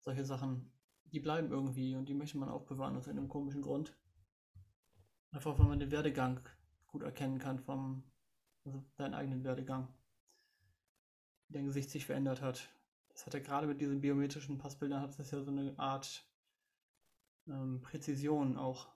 Solche 0.00 0.24
Sachen, 0.24 0.72
die 1.04 1.20
bleiben 1.20 1.50
irgendwie 1.50 1.96
und 1.96 2.08
die 2.08 2.14
möchte 2.14 2.38
man 2.38 2.48
auch 2.48 2.64
bewahren 2.64 2.96
aus 2.96 3.08
einem 3.08 3.28
komischen 3.28 3.62
Grund. 3.62 3.96
Einfach 5.32 5.58
weil 5.58 5.66
man 5.66 5.80
den 5.80 5.90
Werdegang 5.90 6.40
gut 6.86 7.02
erkennen 7.02 7.38
kann 7.38 7.58
vom, 7.58 8.04
also 8.64 8.84
deinen 8.96 9.14
eigenen 9.14 9.44
Werdegang. 9.44 9.88
Wie 11.48 11.54
dein 11.54 11.66
Gesicht 11.66 11.90
sich 11.90 12.06
verändert 12.06 12.42
hat. 12.42 12.68
Das 13.08 13.26
hat 13.26 13.34
ja 13.34 13.40
gerade 13.40 13.66
mit 13.66 13.80
diesen 13.80 14.00
biometrischen 14.00 14.58
Passbildern 14.58 15.02
hat 15.02 15.18
es 15.18 15.30
ja 15.30 15.42
so 15.42 15.50
eine 15.50 15.78
Art 15.78 16.29
ähm, 17.50 17.80
Präzision 17.82 18.56
auch. 18.56 18.88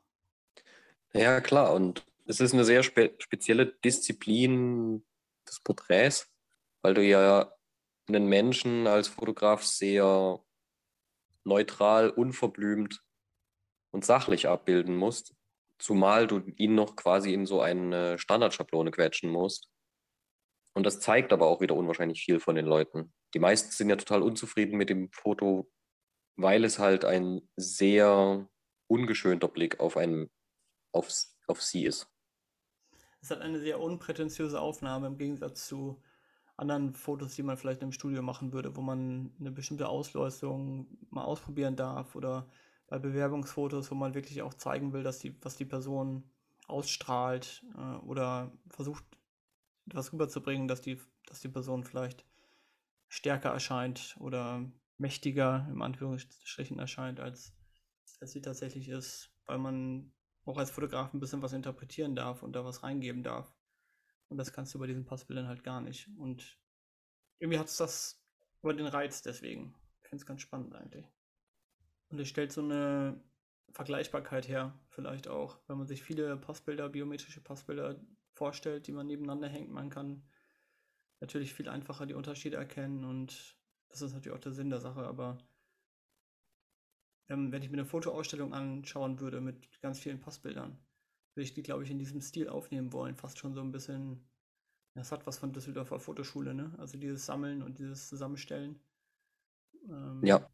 Ja, 1.12 1.40
klar. 1.40 1.74
Und 1.74 2.06
es 2.26 2.40
ist 2.40 2.54
eine 2.54 2.64
sehr 2.64 2.82
spe 2.82 3.14
spezielle 3.18 3.66
Disziplin 3.66 5.04
des 5.46 5.60
Porträts, 5.60 6.32
weil 6.82 6.94
du 6.94 7.02
ja 7.02 7.52
einen 8.08 8.26
Menschen 8.26 8.86
als 8.86 9.08
Fotograf 9.08 9.62
sehr 9.62 10.40
neutral, 11.44 12.10
unverblümt 12.10 13.02
und 13.90 14.04
sachlich 14.04 14.48
abbilden 14.48 14.96
musst, 14.96 15.34
zumal 15.78 16.26
du 16.26 16.40
ihn 16.56 16.74
noch 16.74 16.96
quasi 16.96 17.32
in 17.32 17.46
so 17.46 17.60
eine 17.60 18.18
Standardschablone 18.18 18.90
quetschen 18.90 19.30
musst. 19.30 19.70
Und 20.74 20.84
das 20.84 21.00
zeigt 21.00 21.32
aber 21.32 21.46
auch 21.46 21.60
wieder 21.60 21.76
unwahrscheinlich 21.76 22.24
viel 22.24 22.40
von 22.40 22.56
den 22.56 22.66
Leuten. 22.66 23.12
Die 23.34 23.38
meisten 23.38 23.70
sind 23.70 23.90
ja 23.90 23.96
total 23.96 24.22
unzufrieden 24.22 24.76
mit 24.76 24.90
dem 24.90 25.10
Foto, 25.12 25.70
weil 26.36 26.64
es 26.64 26.78
halt 26.78 27.04
ein 27.04 27.42
sehr 27.56 28.48
ungeschönter 28.86 29.48
Blick 29.48 29.80
auf, 29.80 29.96
ein, 29.96 30.30
auf, 30.92 31.10
auf 31.46 31.62
sie 31.62 31.84
ist. 31.84 32.08
Es 33.20 33.30
hat 33.30 33.40
eine 33.40 33.60
sehr 33.60 33.80
unprätentiöse 33.80 34.60
Aufnahme 34.60 35.06
im 35.06 35.16
Gegensatz 35.16 35.66
zu 35.66 36.02
anderen 36.56 36.94
Fotos, 36.94 37.34
die 37.34 37.42
man 37.42 37.56
vielleicht 37.56 37.82
im 37.82 37.92
Studio 37.92 38.22
machen 38.22 38.52
würde, 38.52 38.76
wo 38.76 38.80
man 38.80 39.34
eine 39.40 39.50
bestimmte 39.50 39.88
Ausleuchtung 39.88 40.86
mal 41.10 41.24
ausprobieren 41.24 41.76
darf 41.76 42.14
oder 42.14 42.46
bei 42.86 42.98
Bewerbungsfotos, 42.98 43.90
wo 43.90 43.94
man 43.94 44.14
wirklich 44.14 44.42
auch 44.42 44.54
zeigen 44.54 44.92
will, 44.92 45.02
dass 45.02 45.18
die, 45.18 45.36
was 45.42 45.56
die 45.56 45.64
Person 45.64 46.30
ausstrahlt 46.66 47.64
äh, 47.76 47.96
oder 48.04 48.52
versucht, 48.68 49.04
etwas 49.86 50.12
rüberzubringen, 50.12 50.68
dass 50.68 50.80
die, 50.80 51.00
dass 51.26 51.40
die 51.40 51.48
Person 51.48 51.84
vielleicht 51.84 52.24
stärker 53.08 53.50
erscheint 53.50 54.16
oder 54.20 54.64
mächtiger 54.98 55.66
im 55.70 55.82
Anführungsstrichen 55.82 56.78
erscheint, 56.78 57.20
als, 57.20 57.52
als 58.20 58.32
sie 58.32 58.40
tatsächlich 58.40 58.88
ist, 58.88 59.30
weil 59.46 59.58
man 59.58 60.12
auch 60.44 60.58
als 60.58 60.70
Fotograf 60.70 61.12
ein 61.12 61.20
bisschen 61.20 61.42
was 61.42 61.52
interpretieren 61.52 62.14
darf 62.14 62.42
und 62.42 62.52
da 62.52 62.64
was 62.64 62.82
reingeben 62.82 63.22
darf. 63.22 63.52
Und 64.28 64.38
das 64.38 64.52
kannst 64.52 64.74
du 64.74 64.78
bei 64.78 64.86
diesen 64.86 65.04
Passbildern 65.04 65.48
halt 65.48 65.64
gar 65.64 65.80
nicht. 65.80 66.08
Und 66.18 66.58
irgendwie 67.38 67.58
hat 67.58 67.68
es 67.68 67.76
das 67.76 68.22
über 68.62 68.74
den 68.74 68.86
Reiz 68.86 69.22
deswegen. 69.22 69.74
Ich 70.02 70.08
finde 70.08 70.22
es 70.22 70.26
ganz 70.26 70.40
spannend 70.42 70.74
eigentlich. 70.74 71.06
Und 72.08 72.18
es 72.20 72.28
stellt 72.28 72.52
so 72.52 72.62
eine 72.62 73.22
Vergleichbarkeit 73.72 74.48
her, 74.48 74.78
vielleicht 74.88 75.28
auch, 75.28 75.58
wenn 75.66 75.78
man 75.78 75.86
sich 75.86 76.02
viele 76.02 76.36
Passbilder, 76.36 76.88
biometrische 76.88 77.40
Passbilder 77.40 78.00
vorstellt, 78.32 78.86
die 78.86 78.92
man 78.92 79.06
nebeneinander 79.06 79.48
hängt. 79.48 79.70
Man 79.70 79.90
kann 79.90 80.22
natürlich 81.20 81.54
viel 81.54 81.68
einfacher 81.68 82.06
die 82.06 82.14
Unterschiede 82.14 82.56
erkennen 82.56 83.04
und 83.04 83.56
das 83.94 84.02
ist 84.02 84.14
natürlich 84.14 84.36
auch 84.36 84.42
der 84.42 84.52
Sinn 84.52 84.70
der 84.70 84.80
Sache, 84.80 85.06
aber 85.06 85.38
ähm, 87.28 87.52
wenn 87.52 87.62
ich 87.62 87.70
mir 87.70 87.78
eine 87.78 87.86
Fotoausstellung 87.86 88.52
anschauen 88.52 89.20
würde 89.20 89.40
mit 89.40 89.80
ganz 89.80 90.00
vielen 90.00 90.20
Passbildern, 90.20 90.78
würde 91.34 91.44
ich 91.44 91.54
die, 91.54 91.62
glaube 91.62 91.84
ich, 91.84 91.90
in 91.90 91.98
diesem 91.98 92.20
Stil 92.20 92.48
aufnehmen 92.48 92.92
wollen. 92.92 93.14
Fast 93.14 93.38
schon 93.38 93.54
so 93.54 93.60
ein 93.60 93.70
bisschen, 93.72 94.28
das 94.94 95.12
hat 95.12 95.26
was 95.26 95.38
von 95.38 95.52
Düsseldorfer 95.52 96.00
Fotoschule, 96.00 96.54
ne? 96.54 96.74
Also 96.78 96.98
dieses 96.98 97.24
Sammeln 97.24 97.62
und 97.62 97.78
dieses 97.78 98.08
Zusammenstellen. 98.08 98.80
Ähm, 99.88 100.20
Ja, 100.24 100.50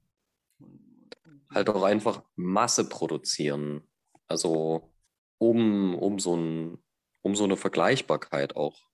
und, 0.58 1.16
und 1.24 1.50
halt 1.50 1.70
auch 1.70 1.82
einfach 1.82 2.22
Masse 2.36 2.88
produzieren. 2.88 3.82
Also 4.26 4.92
um, 5.38 5.94
um 5.94 6.18
so 6.18 6.36
ein, 6.36 6.78
um 7.22 7.34
so 7.34 7.44
eine 7.44 7.56
Vergleichbarkeit 7.56 8.54
auch 8.54 8.90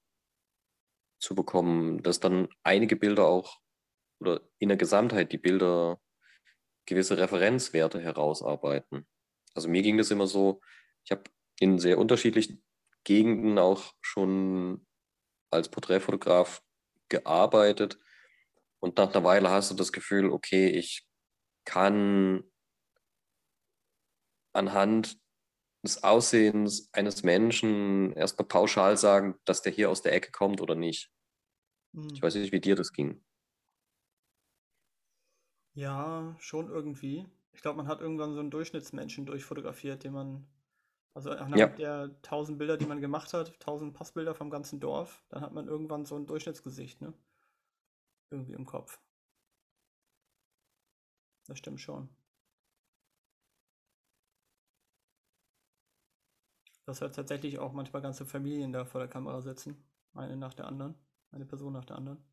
zu 1.19 1.35
bekommen, 1.35 2.03
dass 2.03 2.21
dann 2.21 2.49
einige 2.63 2.95
Bilder 2.95 3.27
auch 3.27 3.61
oder 4.21 4.41
in 4.59 4.69
der 4.69 4.79
Gesamtheit 4.79 5.33
die 5.33 5.39
Bilder 5.39 6.01
gewisse 6.87 7.19
Referenzwerte 7.19 8.01
herausarbeiten. 8.01 9.07
Also 9.55 9.69
mir 9.69 9.83
ging 9.83 9.99
das 9.99 10.11
immer 10.11 10.27
so, 10.27 10.61
ich 11.05 11.11
habe 11.11 11.25
in 11.59 11.79
sehr 11.79 11.99
unterschiedlichen 11.99 12.63
Gegenden 13.05 13.59
auch 13.59 13.95
schon 14.01 14.87
als 15.51 15.69
Porträtfotograf 15.69 16.63
gearbeitet 17.09 17.99
und 18.81 18.99
nach 18.99 19.13
einer 19.13 19.25
Weile 19.25 19.51
hast 19.51 19.71
du 19.71 19.75
das 19.75 19.93
Gefühl, 19.93 20.31
okay, 20.31 20.69
ich 20.69 21.07
kann 21.65 22.45
anhand 24.53 25.19
des 25.83 26.03
Aussehens 26.03 26.89
eines 26.93 27.23
Menschen 27.23 28.13
erstmal 28.13 28.47
pauschal 28.47 28.97
sagen, 28.97 29.37
dass 29.45 29.63
der 29.63 29.73
hier 29.73 29.91
aus 29.91 30.03
der 30.03 30.13
Ecke 30.13 30.31
kommt 30.33 30.61
oder 30.61 30.75
nicht. 30.75 31.11
Ich 31.93 32.01
hm. 32.01 32.23
weiß 32.23 32.35
nicht, 32.37 32.53
wie 32.53 32.61
dir 32.61 32.77
das 32.77 32.93
ging. 32.93 33.25
Ja, 35.77 36.35
schon 36.41 36.69
irgendwie. 36.71 37.25
Ich 37.53 37.63
glaube, 37.63 37.77
man 37.77 37.87
hat 37.89 38.01
irgendwann 38.01 38.35
so 38.35 38.41
einen 38.41 38.51
Durchschnittsmenschen 38.51 39.27
durchfotografiert, 39.27 40.03
den 40.05 40.13
man, 40.13 40.47
also 41.15 41.31
anhand 41.31 41.61
Ja, 41.61 41.79
der 41.79 42.21
tausend 42.23 42.59
Bilder, 42.59 42.77
die 42.79 42.87
man 42.87 43.01
gemacht 43.03 43.35
hat, 43.35 43.59
tausend 43.61 43.95
Passbilder 43.95 44.35
vom 44.35 44.51
ganzen 44.51 44.81
Dorf, 44.81 45.25
dann 45.31 45.43
hat 45.43 45.53
man 45.55 45.69
irgendwann 45.69 46.07
so 46.07 46.17
ein 46.17 46.27
Durchschnittsgesicht, 46.27 47.03
ne? 47.03 47.15
Irgendwie 48.31 48.53
im 48.53 48.67
Kopf. 48.67 49.01
Das 51.49 51.59
stimmt 51.59 51.81
schon. 51.81 52.09
Dass 56.87 57.03
halt 57.03 57.15
tatsächlich 57.15 57.59
auch 57.59 57.75
manchmal 57.75 58.01
ganze 58.01 58.25
Familien 58.25 58.73
da 58.73 58.87
vor 58.87 59.01
der 59.03 59.11
Kamera 59.11 59.43
sitzen. 59.43 59.77
Eine 60.15 60.39
nach 60.39 60.55
der 60.55 60.67
anderen. 60.67 60.95
Eine 61.31 61.45
Person 61.45 61.75
nach 61.75 61.85
der 61.85 61.97
anderen. 61.97 62.25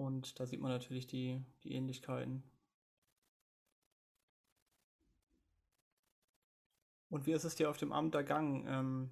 Und 0.00 0.40
da 0.40 0.46
sieht 0.46 0.60
man 0.60 0.70
natürlich 0.72 1.06
die, 1.06 1.44
die 1.62 1.74
Ähnlichkeiten. 1.74 2.42
Und 7.10 7.26
wie 7.26 7.32
ist 7.32 7.44
es 7.44 7.54
dir 7.54 7.68
auf 7.68 7.76
dem 7.76 7.92
Amt 7.92 8.14
ergangen? 8.14 8.64
Ähm, 8.66 9.10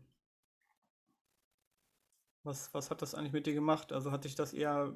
was, 2.42 2.73
was 2.73 2.90
hat 2.90 3.02
das 3.02 3.14
eigentlich 3.14 3.35
mit 3.35 3.45
dir 3.45 3.52
gemacht? 3.52 3.92
Also 3.92 4.12
hat 4.12 4.25
dich 4.25 4.35
das 4.35 4.54
eher 4.54 4.95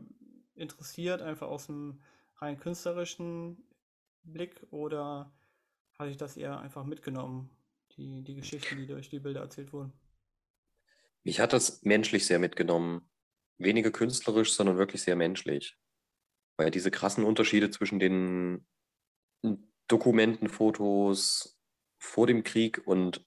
interessiert, 0.55 1.21
einfach 1.21 1.49
aus 1.49 1.67
dem 1.67 2.01
rein 2.37 2.59
künstlerischen 2.59 3.63
Blick 4.23 4.67
oder 4.71 5.31
hatte 5.99 6.11
ich 6.11 6.17
das 6.17 6.39
eher 6.39 6.59
einfach 6.59 6.85
mitgenommen, 6.85 7.51
die, 7.99 8.23
die 8.23 8.37
Geschichten, 8.37 8.79
die 8.79 8.87
durch 8.87 9.11
die 9.11 9.21
Bilder 9.21 9.41
erzählt 9.41 9.75
wurden? 9.75 9.93
Mich 11.23 11.39
hat 11.39 11.53
das 11.53 11.83
menschlich 11.83 12.27
sehr 12.27 12.39
mitgenommen. 12.39 13.07
Weniger 13.59 13.91
künstlerisch, 13.91 14.55
sondern 14.55 14.79
wirklich 14.79 15.03
sehr 15.03 15.17
menschlich. 15.17 15.77
Weil 16.57 16.71
diese 16.71 16.91
krassen 16.91 17.25
Unterschiede 17.25 17.71
zwischen 17.71 17.99
den 17.99 18.67
Dokumentenfotos 19.89 21.59
vor 21.99 22.27
dem 22.27 22.45
Krieg 22.45 22.87
und 22.87 23.27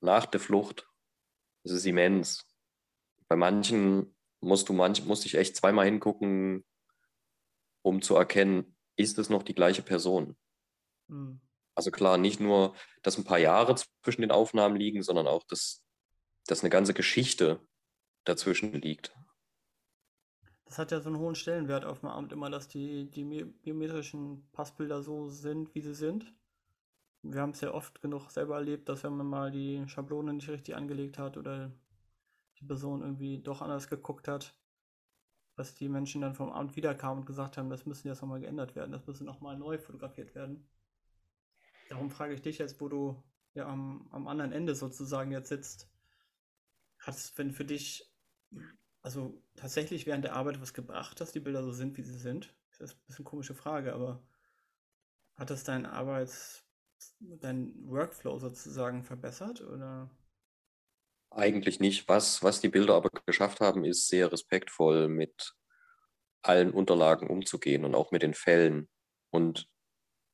nach 0.00 0.26
der 0.26 0.40
Flucht, 0.40 0.88
das 1.64 1.72
ist 1.72 1.86
immens. 1.86 2.46
Bei 3.28 3.36
manchen 3.36 4.14
musst 4.40 4.68
du 4.68 4.72
manch, 4.72 5.04
musste 5.04 5.26
ich 5.26 5.36
echt 5.36 5.56
zweimal 5.56 5.86
hingucken, 5.86 6.64
um 7.82 8.02
zu 8.02 8.16
erkennen, 8.16 8.76
ist 8.96 9.18
es 9.18 9.28
noch 9.28 9.42
die 9.42 9.54
gleiche 9.54 9.82
Person? 9.82 10.36
Mhm. 11.08 11.40
Also 11.74 11.90
klar, 11.90 12.18
nicht 12.18 12.40
nur, 12.40 12.76
dass 13.02 13.16
ein 13.16 13.24
paar 13.24 13.38
Jahre 13.38 13.76
zwischen 14.02 14.20
den 14.20 14.30
Aufnahmen 14.30 14.76
liegen, 14.76 15.02
sondern 15.02 15.26
auch, 15.26 15.44
dass, 15.44 15.84
dass 16.46 16.60
eine 16.60 16.70
ganze 16.70 16.94
Geschichte 16.94 17.66
dazwischen 18.24 18.74
liegt. 18.74 19.14
Das 20.72 20.78
hat 20.78 20.90
ja 20.90 21.02
so 21.02 21.10
einen 21.10 21.18
hohen 21.18 21.34
Stellenwert 21.34 21.84
auf 21.84 22.00
dem 22.00 22.08
Amt 22.08 22.32
immer, 22.32 22.48
dass 22.48 22.66
die, 22.66 23.04
die 23.10 23.24
biometrischen 23.44 24.50
Passbilder 24.52 25.02
so 25.02 25.28
sind, 25.28 25.74
wie 25.74 25.82
sie 25.82 25.94
sind. 25.94 26.34
Wir 27.20 27.42
haben 27.42 27.50
es 27.50 27.60
ja 27.60 27.74
oft 27.74 28.00
genug 28.00 28.30
selber 28.30 28.54
erlebt, 28.54 28.88
dass 28.88 29.04
wenn 29.04 29.14
man 29.14 29.26
mal 29.26 29.50
die 29.50 29.86
Schablone 29.86 30.32
nicht 30.32 30.48
richtig 30.48 30.74
angelegt 30.74 31.18
hat 31.18 31.36
oder 31.36 31.70
die 32.58 32.64
Person 32.64 33.02
irgendwie 33.02 33.42
doch 33.42 33.60
anders 33.60 33.90
geguckt 33.90 34.28
hat, 34.28 34.56
dass 35.56 35.74
die 35.74 35.90
Menschen 35.90 36.22
dann 36.22 36.34
vom 36.34 36.50
Amt 36.50 36.74
wiederkamen 36.74 37.18
und 37.18 37.26
gesagt 37.26 37.58
haben, 37.58 37.68
das 37.68 37.84
müssen 37.84 38.08
jetzt 38.08 38.22
nochmal 38.22 38.40
geändert 38.40 38.74
werden, 38.74 38.92
das 38.92 39.06
müssen 39.06 39.26
nochmal 39.26 39.58
neu 39.58 39.76
fotografiert 39.76 40.34
werden. 40.34 40.66
Darum 41.90 42.10
frage 42.10 42.32
ich 42.32 42.40
dich 42.40 42.56
jetzt, 42.56 42.80
wo 42.80 42.88
du 42.88 43.22
ja 43.52 43.68
am, 43.68 44.08
am 44.10 44.26
anderen 44.26 44.52
Ende 44.52 44.74
sozusagen 44.74 45.32
jetzt 45.32 45.50
sitzt. 45.50 45.92
Hat 46.98 47.14
es, 47.14 47.36
wenn 47.36 47.52
für 47.52 47.66
dich, 47.66 48.10
also 49.02 49.42
tatsächlich 49.56 50.06
während 50.06 50.24
der 50.24 50.34
Arbeit 50.34 50.60
was 50.60 50.74
gebracht, 50.74 51.20
dass 51.20 51.32
die 51.32 51.40
Bilder 51.40 51.62
so 51.62 51.72
sind, 51.72 51.96
wie 51.96 52.02
sie 52.02 52.18
sind? 52.18 52.54
Das 52.70 52.80
ist 52.80 52.96
ein 52.96 53.06
bisschen 53.06 53.24
komische 53.24 53.54
Frage, 53.54 53.92
aber 53.92 54.22
hat 55.36 55.50
das 55.50 55.64
dein 55.64 55.86
Arbeits, 55.86 56.64
dein 57.18 57.74
Workflow 57.86 58.38
sozusagen 58.38 59.02
verbessert 59.02 59.60
oder? 59.60 60.10
Eigentlich 61.30 61.80
nicht. 61.80 62.08
Was, 62.08 62.42
was 62.42 62.60
die 62.60 62.68
Bilder 62.68 62.94
aber 62.94 63.10
geschafft 63.26 63.60
haben, 63.60 63.84
ist 63.84 64.08
sehr 64.08 64.30
respektvoll 64.30 65.08
mit 65.08 65.54
allen 66.42 66.72
Unterlagen 66.72 67.28
umzugehen 67.28 67.84
und 67.84 67.94
auch 67.94 68.10
mit 68.10 68.22
den 68.22 68.34
Fällen. 68.34 68.88
Und 69.30 69.68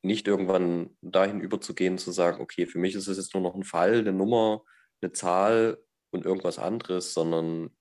nicht 0.02 0.26
irgendwann 0.26 0.96
dahin 1.00 1.40
überzugehen, 1.40 1.98
zu 1.98 2.10
sagen, 2.10 2.40
okay, 2.40 2.66
für 2.66 2.78
mich 2.78 2.94
ist 2.94 3.08
es 3.08 3.16
jetzt 3.16 3.34
nur 3.34 3.42
noch 3.42 3.54
ein 3.54 3.64
Fall, 3.64 3.98
eine 3.98 4.12
Nummer, 4.12 4.62
eine 5.00 5.12
Zahl 5.12 5.78
und 6.10 6.25
irgendwas 6.25 6.58
anderes, 6.58 7.14
sondern 7.14 7.76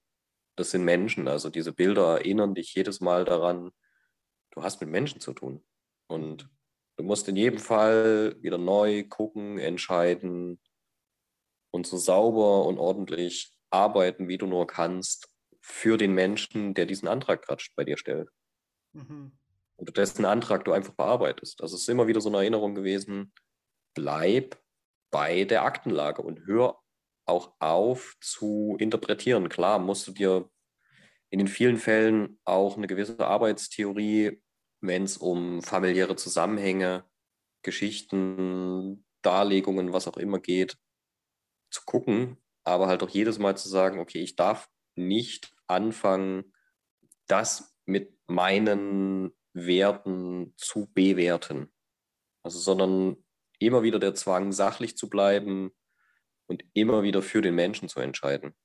das 0.57 0.71
sind 0.71 0.83
Menschen. 0.83 1.27
Also 1.27 1.49
diese 1.49 1.71
Bilder 1.71 2.17
erinnern 2.17 2.55
dich 2.55 2.73
jedes 2.73 2.99
Mal 2.99 3.23
daran, 3.23 3.71
du 4.51 4.63
hast 4.63 4.81
mit 4.81 4.89
Menschen 4.89 5.21
zu 5.21 5.33
tun. 5.33 5.63
Und 6.07 6.49
du 6.97 7.03
musst 7.03 7.27
in 7.29 7.35
jedem 7.35 7.59
Fall 7.59 8.35
wieder 8.41 8.57
neu 8.57 9.03
gucken, 9.03 9.59
entscheiden, 9.59 10.59
und 11.71 11.85
so 11.85 11.97
sauber 11.97 12.65
und 12.65 12.79
ordentlich 12.79 13.53
arbeiten, 13.69 14.27
wie 14.27 14.37
du 14.37 14.47
nur 14.47 14.67
kannst, 14.67 15.29
für 15.61 15.97
den 15.97 16.13
Menschen, 16.13 16.73
der 16.73 16.85
diesen 16.85 17.07
Antrag 17.07 17.45
gerade 17.45 17.63
bei 17.75 17.83
dir 17.83 17.97
stellt. 17.97 18.29
Mhm. 18.93 19.37
Und 19.75 19.97
dessen 19.97 20.25
Antrag 20.25 20.65
du 20.65 20.71
einfach 20.71 20.93
bearbeitest. 20.93 21.59
Das 21.61 21.73
ist 21.73 21.87
immer 21.87 22.07
wieder 22.07 22.21
so 22.21 22.29
eine 22.29 22.37
Erinnerung 22.37 22.73
gewesen, 22.73 23.33
bleib 23.93 24.59
bei 25.11 25.43
der 25.43 25.63
Aktenlage 25.63 26.21
und 26.21 26.45
hör 26.47 26.79
auch 27.27 27.53
auf 27.59 28.15
zu 28.21 28.75
interpretieren. 28.79 29.49
Klar, 29.49 29.79
musst 29.79 30.07
du 30.07 30.11
dir 30.11 30.49
in 31.29 31.39
den 31.39 31.47
vielen 31.47 31.77
Fällen 31.77 32.39
auch 32.45 32.77
eine 32.77 32.87
gewisse 32.87 33.19
Arbeitstheorie, 33.19 34.41
wenn 34.81 35.03
es 35.03 35.17
um 35.17 35.61
familiäre 35.61 36.15
Zusammenhänge, 36.15 37.05
Geschichten, 37.63 39.05
Darlegungen, 39.21 39.91
was 39.91 40.07
auch 40.07 40.17
immer 40.17 40.39
geht, 40.39 40.77
zu 41.69 41.81
gucken, 41.85 42.37
aber 42.63 42.87
halt 42.87 43.03
auch 43.03 43.09
jedes 43.09 43.39
Mal 43.39 43.57
zu 43.57 43.67
sagen, 43.67 43.99
okay, 43.99 44.21
ich 44.21 44.35
darf 44.35 44.69
nicht 44.95 45.53
anfangen, 45.67 46.53
das 47.27 47.75
mit 47.85 48.17
meinen 48.27 49.35
Werten 49.53 50.53
zu 50.55 50.89
bewerten. 50.93 51.73
Also, 52.43 52.59
sondern 52.59 53.17
immer 53.59 53.83
wieder 53.83 53.99
der 53.99 54.15
Zwang, 54.15 54.53
sachlich 54.53 54.95
zu 54.95 55.09
bleiben 55.09 55.71
und 56.47 56.63
immer 56.73 57.03
wieder 57.03 57.21
für 57.21 57.41
den 57.41 57.55
Menschen 57.55 57.89
zu 57.89 57.99
entscheiden 57.99 58.55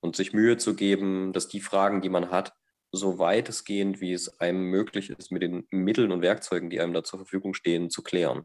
und 0.00 0.16
sich 0.16 0.32
Mühe 0.32 0.56
zu 0.56 0.74
geben, 0.74 1.32
dass 1.32 1.48
die 1.48 1.60
Fragen, 1.60 2.00
die 2.00 2.08
man 2.08 2.30
hat, 2.30 2.54
so 2.92 3.18
weitestgehend, 3.18 4.00
wie 4.00 4.12
es 4.12 4.40
einem 4.40 4.64
möglich 4.64 5.10
ist, 5.10 5.32
mit 5.32 5.42
den 5.42 5.66
Mitteln 5.70 6.12
und 6.12 6.20
Werkzeugen, 6.20 6.68
die 6.68 6.80
einem 6.80 6.92
da 6.92 7.02
zur 7.02 7.20
Verfügung 7.20 7.54
stehen, 7.54 7.88
zu 7.88 8.02
klären. 8.02 8.44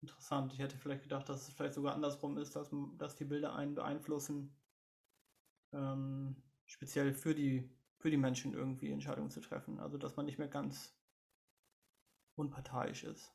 Interessant. 0.00 0.52
Ich 0.52 0.60
hätte 0.60 0.76
vielleicht 0.76 1.02
gedacht, 1.02 1.28
dass 1.28 1.48
es 1.48 1.54
vielleicht 1.54 1.74
sogar 1.74 1.94
andersrum 1.94 2.38
ist, 2.38 2.54
dass, 2.54 2.70
dass 2.98 3.16
die 3.16 3.24
Bilder 3.24 3.54
einen 3.54 3.74
beeinflussen, 3.74 4.56
ähm, 5.72 6.36
speziell 6.66 7.14
für 7.14 7.34
die, 7.34 7.68
für 7.98 8.10
die 8.10 8.16
Menschen 8.16 8.54
irgendwie 8.54 8.90
Entscheidungen 8.90 9.30
zu 9.30 9.40
treffen. 9.40 9.80
Also 9.80 9.98
dass 9.98 10.16
man 10.16 10.26
nicht 10.26 10.38
mehr 10.38 10.48
ganz 10.48 10.96
unparteiisch 12.36 13.04
ist. 13.04 13.32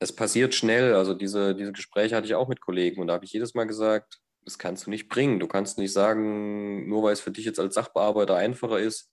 Es 0.00 0.14
passiert 0.14 0.54
schnell. 0.54 0.94
Also 0.94 1.14
diese, 1.14 1.54
diese 1.54 1.72
Gespräche 1.72 2.16
hatte 2.16 2.26
ich 2.26 2.34
auch 2.34 2.48
mit 2.48 2.60
Kollegen 2.60 3.00
und 3.00 3.08
da 3.08 3.14
habe 3.14 3.24
ich 3.24 3.32
jedes 3.32 3.54
Mal 3.54 3.66
gesagt, 3.66 4.20
das 4.44 4.58
kannst 4.58 4.86
du 4.86 4.90
nicht 4.90 5.08
bringen. 5.08 5.40
Du 5.40 5.46
kannst 5.46 5.78
nicht 5.78 5.92
sagen, 5.92 6.88
nur 6.88 7.02
weil 7.02 7.12
es 7.12 7.20
für 7.20 7.30
dich 7.30 7.44
jetzt 7.44 7.60
als 7.60 7.74
Sachbearbeiter 7.74 8.36
einfacher 8.36 8.78
ist, 8.78 9.10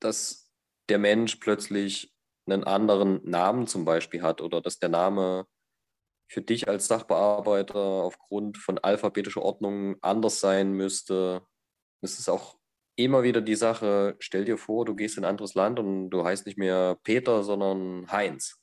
dass 0.00 0.52
der 0.88 0.98
Mensch 0.98 1.36
plötzlich 1.36 2.14
einen 2.46 2.64
anderen 2.64 3.20
Namen 3.28 3.66
zum 3.66 3.84
Beispiel 3.84 4.22
hat 4.22 4.40
oder 4.40 4.60
dass 4.60 4.78
der 4.78 4.88
Name 4.88 5.46
für 6.28 6.42
dich 6.42 6.68
als 6.68 6.88
Sachbearbeiter 6.88 7.78
aufgrund 7.78 8.58
von 8.58 8.78
alphabetischer 8.78 9.42
Ordnung 9.42 9.96
anders 10.00 10.40
sein 10.40 10.72
müsste. 10.72 11.42
Es 12.00 12.18
ist 12.18 12.28
auch 12.28 12.58
immer 12.96 13.22
wieder 13.22 13.40
die 13.40 13.54
Sache, 13.54 14.16
stell 14.18 14.44
dir 14.44 14.58
vor, 14.58 14.84
du 14.84 14.94
gehst 14.94 15.18
in 15.18 15.24
ein 15.24 15.30
anderes 15.30 15.54
Land 15.54 15.78
und 15.78 16.10
du 16.10 16.24
heißt 16.24 16.46
nicht 16.46 16.58
mehr 16.58 16.96
Peter, 17.02 17.42
sondern 17.44 18.10
Heinz. 18.10 18.61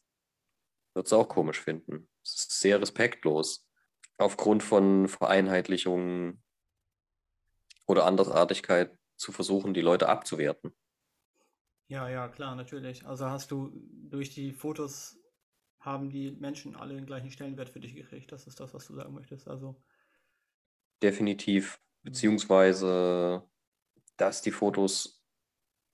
Würdest 0.93 1.11
du 1.11 1.17
auch 1.17 1.27
komisch 1.27 1.61
finden. 1.61 2.09
Das 2.23 2.35
ist 2.35 2.59
sehr 2.59 2.81
respektlos. 2.81 3.67
Aufgrund 4.17 4.63
von 4.63 5.07
Vereinheitlichung 5.07 6.41
oder 7.87 8.05
Andersartigkeit 8.05 8.97
zu 9.15 9.31
versuchen, 9.31 9.73
die 9.73 9.81
Leute 9.81 10.09
abzuwerten. 10.09 10.75
Ja, 11.87 12.07
ja, 12.07 12.27
klar, 12.27 12.55
natürlich. 12.55 13.05
Also 13.05 13.25
hast 13.25 13.51
du 13.51 13.71
durch 14.09 14.29
die 14.29 14.51
Fotos 14.51 15.19
haben 15.79 16.09
die 16.09 16.31
Menschen 16.31 16.75
alle 16.75 16.95
den 16.95 17.05
gleichen 17.05 17.31
Stellenwert 17.31 17.69
für 17.69 17.79
dich 17.79 17.95
gekriegt. 17.95 18.31
Das 18.31 18.47
ist 18.47 18.59
das, 18.59 18.73
was 18.73 18.85
du 18.87 18.95
sagen 18.95 19.13
möchtest. 19.13 19.47
Also 19.47 19.81
definitiv, 21.01 21.81
beziehungsweise 22.03 23.43
dass 24.17 24.41
die 24.41 24.51
Fotos 24.51 25.23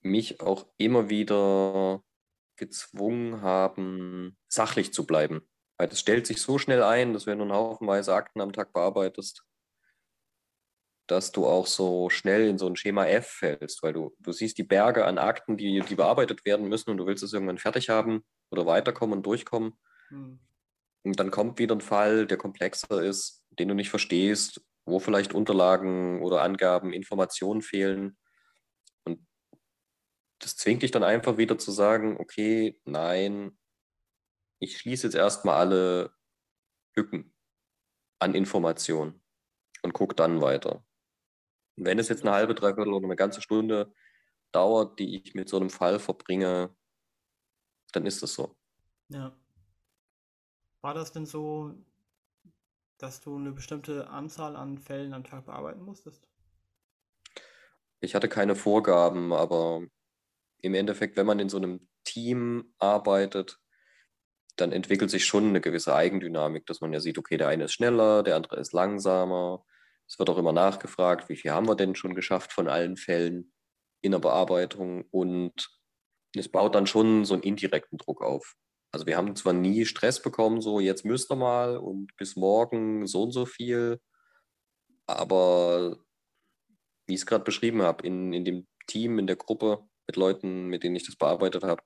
mich 0.02 0.42
auch 0.42 0.68
immer 0.78 1.10
wieder 1.10 2.04
gezwungen 2.58 3.42
haben, 3.42 4.38
sachlich 4.48 4.94
zu 4.94 5.06
bleiben. 5.06 5.42
Weil 5.78 5.88
das 5.88 6.00
stellt 6.00 6.26
sich 6.26 6.42
so 6.42 6.58
schnell 6.58 6.84
ein, 6.84 7.14
dass 7.14 7.26
wenn 7.26 7.38
du 7.38 7.44
einen 7.44 7.54
Haufenweise 7.54 8.14
Akten 8.14 8.42
am 8.42 8.54
Tag 8.54 8.74
bearbeitest, 8.74 9.44
dass 11.08 11.32
du 11.32 11.46
auch 11.46 11.68
so 11.68 12.10
schnell 12.10 12.48
in 12.48 12.58
so 12.58 12.68
ein 12.68 12.76
Schema 12.76 13.06
F 13.06 13.28
fällst, 13.28 13.84
weil 13.84 13.94
du, 13.94 14.16
du 14.20 14.32
siehst 14.32 14.58
die 14.58 14.64
Berge 14.64 15.06
an 15.06 15.18
Akten, 15.18 15.58
die, 15.58 15.82
die 15.82 15.96
bearbeitet 15.96 16.46
werden 16.46 16.68
müssen 16.68 16.90
und 16.90 16.98
du 16.98 17.06
willst 17.06 17.24
es 17.24 17.34
irgendwann 17.34 17.58
fertig 17.58 17.90
haben 17.90 18.24
oder 18.50 18.66
weiterkommen 18.66 19.18
und 19.18 19.26
durchkommen. 19.26 19.74
Mhm. 20.10 20.40
Und 21.04 21.20
dann 21.20 21.30
kommt 21.30 21.60
wieder 21.60 21.76
ein 21.76 21.82
Fall, 21.82 22.26
der 22.26 22.38
komplexer 22.38 23.04
ist, 23.04 23.44
den 23.52 23.68
du 23.68 23.76
nicht 23.76 23.92
verstehst, 23.92 24.62
wo 24.86 25.00
vielleicht 25.00 25.34
Unterlagen 25.34 26.22
oder 26.24 26.42
Angaben, 26.42 26.94
Informationen 26.94 27.62
fehlen. 27.62 28.18
Das 30.46 30.56
zwingt 30.58 30.84
dich 30.84 30.92
dann 30.92 31.04
einfach 31.04 31.38
wieder 31.38 31.58
zu 31.58 31.72
sagen, 31.72 32.18
okay, 32.20 32.80
nein, 32.86 33.58
ich 34.60 34.78
schließe 34.78 35.08
jetzt 35.08 35.16
erstmal 35.16 35.56
alle 35.56 36.14
Lücken 36.96 37.34
an 38.20 38.36
Informationen 38.36 39.24
und 39.82 39.94
gucke 39.94 40.14
dann 40.14 40.44
weiter. 40.44 40.86
Und 41.76 41.86
wenn 41.86 41.98
es 41.98 42.10
jetzt 42.10 42.22
eine 42.22 42.32
halbe, 42.32 42.54
dreiviertel 42.54 42.94
oder 42.94 43.06
eine 43.06 43.16
ganze 43.16 43.42
Stunde 43.42 43.92
dauert, 44.52 45.00
die 45.00 45.16
ich 45.16 45.34
mit 45.34 45.50
so 45.50 45.58
einem 45.58 45.72
Fall 45.72 45.98
verbringe, 45.98 46.76
dann 47.92 48.06
ist 48.06 48.22
das 48.22 48.36
so. 48.36 48.56
Ja. 49.08 49.36
War 50.82 50.94
das 50.94 51.12
denn 51.12 51.26
so, 51.26 51.74
dass 53.00 53.20
du 53.20 53.36
eine 53.36 53.52
bestimmte 53.52 54.12
Anzahl 54.12 54.56
an 54.56 54.78
Fällen 54.78 55.16
am 55.16 55.24
Tag 55.24 55.48
bearbeiten 55.48 55.82
musstest? 55.82 56.28
Ich 58.00 58.14
hatte 58.14 58.30
keine 58.30 58.56
Vorgaben, 58.56 59.34
aber 59.34 59.88
im 60.66 60.74
Endeffekt, 60.74 61.16
wenn 61.16 61.28
man 61.28 61.40
in 61.40 61.50
so 61.50 61.58
einem 61.58 61.88
Team 62.04 62.74
arbeitet, 62.80 63.60
dann 64.56 64.72
entwickelt 64.72 65.12
sich 65.12 65.26
schon 65.26 65.50
eine 65.50 65.62
gewisse 65.62 65.94
Eigendynamik, 65.94 66.66
dass 66.66 66.82
man 66.82 66.92
ja 66.92 67.00
sieht, 67.00 67.18
okay, 67.18 67.38
der 67.38 67.50
eine 67.50 67.66
ist 67.66 67.74
schneller, 67.74 68.24
der 68.24 68.36
andere 68.36 68.60
ist 68.60 68.74
langsamer. 68.74 69.64
Es 70.08 70.18
wird 70.18 70.30
auch 70.30 70.38
immer 70.38 70.54
nachgefragt, 70.54 71.30
wie 71.30 71.36
viel 71.36 71.52
haben 71.52 71.68
wir 71.68 71.76
denn 71.76 71.96
schon 71.96 72.16
geschafft 72.16 72.52
von 72.52 72.68
allen 72.68 72.98
Fällen 72.98 73.52
in 74.02 74.12
der 74.12 74.20
Bearbeitung 74.20 75.06
und 75.12 75.70
es 76.36 76.50
baut 76.50 76.74
dann 76.76 76.88
schon 76.88 77.26
so 77.26 77.34
einen 77.34 77.44
indirekten 77.44 77.98
Druck 77.98 78.22
auf. 78.22 78.56
Also 78.92 79.06
wir 79.06 79.18
haben 79.18 79.36
zwar 79.36 79.54
nie 79.54 79.86
Stress 79.86 80.22
bekommen, 80.22 80.62
so 80.62 80.80
jetzt 80.80 81.06
müsst 81.06 81.32
ihr 81.32 81.36
mal 81.36 81.78
und 81.78 82.16
bis 82.18 82.36
morgen 82.36 83.08
so 83.08 83.24
und 83.24 83.32
so 83.32 83.46
viel, 83.46 84.00
aber 85.06 85.98
wie 87.08 87.14
ich 87.14 87.22
es 87.22 87.26
gerade 87.26 87.44
beschrieben 87.44 87.82
habe, 87.82 88.06
in, 88.06 88.34
in 88.34 88.46
dem 88.46 88.68
Team, 88.88 89.20
in 89.20 89.28
der 89.28 89.36
Gruppe 89.36 89.88
mit 90.08 90.16
Leuten, 90.16 90.68
mit 90.68 90.84
denen 90.84 90.96
ich 90.96 91.06
das 91.06 91.16
bearbeitet 91.16 91.64
habe, 91.64 91.84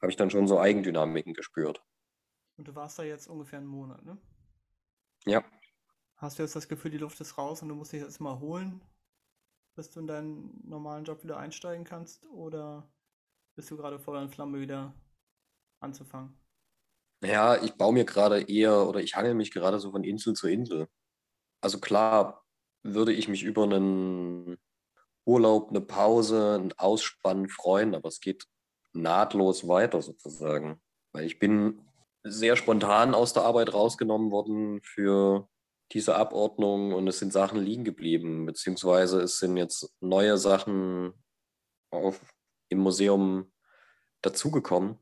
habe 0.00 0.10
ich 0.10 0.16
dann 0.16 0.30
schon 0.30 0.46
so 0.46 0.58
Eigendynamiken 0.58 1.34
gespürt. 1.34 1.82
Und 2.56 2.68
du 2.68 2.74
warst 2.74 2.98
da 2.98 3.02
jetzt 3.02 3.28
ungefähr 3.28 3.58
einen 3.58 3.68
Monat, 3.68 4.04
ne? 4.04 4.18
Ja. 5.24 5.44
Hast 6.16 6.38
du 6.38 6.42
jetzt 6.42 6.56
das 6.56 6.68
Gefühl, 6.68 6.90
die 6.90 6.98
Luft 6.98 7.20
ist 7.20 7.38
raus 7.38 7.62
und 7.62 7.68
du 7.68 7.74
musst 7.74 7.92
dich 7.92 8.02
jetzt 8.02 8.20
mal 8.20 8.38
holen, 8.40 8.82
bis 9.76 9.90
du 9.90 10.00
in 10.00 10.06
deinen 10.06 10.60
normalen 10.68 11.04
Job 11.04 11.22
wieder 11.22 11.38
einsteigen 11.38 11.84
kannst? 11.84 12.26
Oder 12.26 12.90
bist 13.54 13.70
du 13.70 13.76
gerade 13.76 13.98
Feuer 13.98 14.22
und 14.22 14.30
Flamme 14.30 14.60
wieder 14.60 14.94
anzufangen? 15.80 16.36
Ja, 17.22 17.60
ich 17.62 17.74
baue 17.74 17.92
mir 17.92 18.04
gerade 18.04 18.42
eher 18.42 18.88
oder 18.88 19.00
ich 19.00 19.16
hangel 19.16 19.34
mich 19.34 19.52
gerade 19.52 19.80
so 19.80 19.90
von 19.90 20.04
Insel 20.04 20.34
zu 20.34 20.48
Insel. 20.48 20.88
Also 21.60 21.80
klar 21.80 22.44
würde 22.84 23.12
ich 23.12 23.28
mich 23.28 23.42
über 23.42 23.64
einen 23.64 24.56
Urlaub, 25.28 25.68
eine 25.68 25.82
Pause, 25.82 26.58
ein 26.58 26.72
Ausspannen 26.78 27.48
freuen, 27.50 27.94
aber 27.94 28.08
es 28.08 28.20
geht 28.20 28.46
nahtlos 28.94 29.68
weiter 29.68 30.00
sozusagen. 30.00 30.80
Weil 31.12 31.24
ich 31.24 31.38
bin 31.38 31.82
sehr 32.24 32.56
spontan 32.56 33.14
aus 33.14 33.34
der 33.34 33.44
Arbeit 33.44 33.74
rausgenommen 33.74 34.30
worden 34.30 34.80
für 34.82 35.48
diese 35.92 36.16
Abordnung 36.16 36.92
und 36.94 37.06
es 37.08 37.18
sind 37.18 37.32
Sachen 37.32 37.60
liegen 37.60 37.84
geblieben, 37.84 38.46
beziehungsweise 38.46 39.20
es 39.20 39.38
sind 39.38 39.56
jetzt 39.56 39.94
neue 40.00 40.38
Sachen 40.38 41.12
auf, 41.90 42.20
im 42.70 42.78
Museum 42.78 43.52
dazugekommen, 44.22 44.98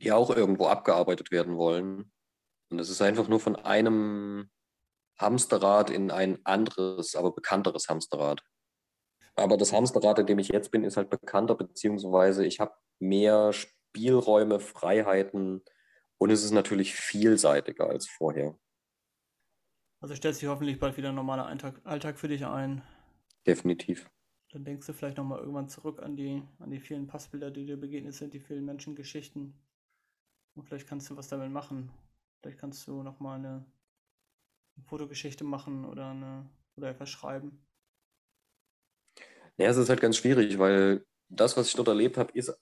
die 0.00 0.12
auch 0.12 0.30
irgendwo 0.30 0.66
abgearbeitet 0.66 1.30
werden 1.30 1.56
wollen. 1.56 2.12
Und 2.70 2.78
es 2.80 2.90
ist 2.90 3.00
einfach 3.00 3.28
nur 3.28 3.40
von 3.40 3.56
einem 3.56 4.50
Hamsterrad 5.18 5.90
in 5.90 6.10
ein 6.10 6.44
anderes, 6.44 7.14
aber 7.16 7.32
bekannteres 7.32 7.88
Hamsterrad. 7.88 8.42
Aber 9.38 9.56
das 9.56 9.72
Hamsterrad, 9.72 10.18
in 10.18 10.26
dem 10.26 10.38
ich 10.38 10.48
jetzt 10.48 10.70
bin, 10.70 10.84
ist 10.84 10.96
halt 10.96 11.10
bekannter, 11.10 11.54
beziehungsweise 11.54 12.44
ich 12.44 12.60
habe 12.60 12.74
mehr 12.98 13.52
Spielräume, 13.52 14.60
Freiheiten 14.60 15.62
und 16.18 16.30
es 16.30 16.44
ist 16.44 16.50
natürlich 16.50 16.94
vielseitiger 16.94 17.88
als 17.88 18.08
vorher. 18.08 18.58
Also 20.00 20.14
stellt 20.14 20.36
sich 20.36 20.48
hoffentlich 20.48 20.78
bald 20.78 20.96
wieder 20.96 21.08
ein 21.08 21.14
normaler 21.14 21.46
Alltag, 21.46 21.80
Alltag 21.84 22.18
für 22.18 22.28
dich 22.28 22.44
ein. 22.46 22.82
Definitiv. 23.46 24.10
Dann 24.50 24.64
denkst 24.64 24.86
du 24.86 24.92
vielleicht 24.92 25.16
nochmal 25.16 25.40
irgendwann 25.40 25.68
zurück 25.68 26.02
an 26.02 26.16
die, 26.16 26.42
an 26.58 26.70
die 26.70 26.80
vielen 26.80 27.06
Passbilder, 27.06 27.50
die 27.50 27.66
dir 27.66 27.76
begegnet 27.76 28.14
sind, 28.14 28.32
die 28.32 28.40
vielen 28.40 28.64
Menschengeschichten. 28.64 29.54
Und 30.54 30.64
vielleicht 30.64 30.88
kannst 30.88 31.10
du 31.10 31.16
was 31.16 31.28
damit 31.28 31.50
machen. 31.50 31.90
Vielleicht 32.40 32.58
kannst 32.58 32.86
du 32.86 33.02
nochmal 33.02 33.38
eine, 33.38 33.64
eine 34.76 34.84
Fotogeschichte 34.86 35.44
machen 35.44 35.84
oder, 35.84 36.10
eine, 36.10 36.48
oder 36.76 36.90
etwas 36.90 37.10
schreiben. 37.10 37.67
Ja, 39.58 39.68
es 39.68 39.76
ist 39.76 39.88
halt 39.88 40.00
ganz 40.00 40.16
schwierig, 40.16 40.58
weil 40.58 41.04
das, 41.28 41.56
was 41.56 41.68
ich 41.68 41.74
dort 41.74 41.88
erlebt 41.88 42.16
habe, 42.16 42.32
ist 42.32 42.52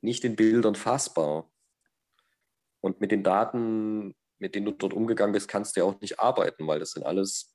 nicht 0.00 0.24
in 0.24 0.36
Bildern 0.36 0.74
fassbar. 0.74 1.50
Und 2.80 3.00
mit 3.00 3.10
den 3.12 3.22
Daten, 3.22 4.14
mit 4.38 4.54
denen 4.54 4.66
du 4.66 4.72
dort 4.72 4.92
umgegangen 4.94 5.32
bist, 5.32 5.48
kannst 5.48 5.76
du 5.76 5.80
ja 5.80 5.86
auch 5.86 6.00
nicht 6.00 6.20
arbeiten, 6.20 6.66
weil 6.66 6.78
das 6.78 6.92
sind 6.92 7.04
alles 7.04 7.54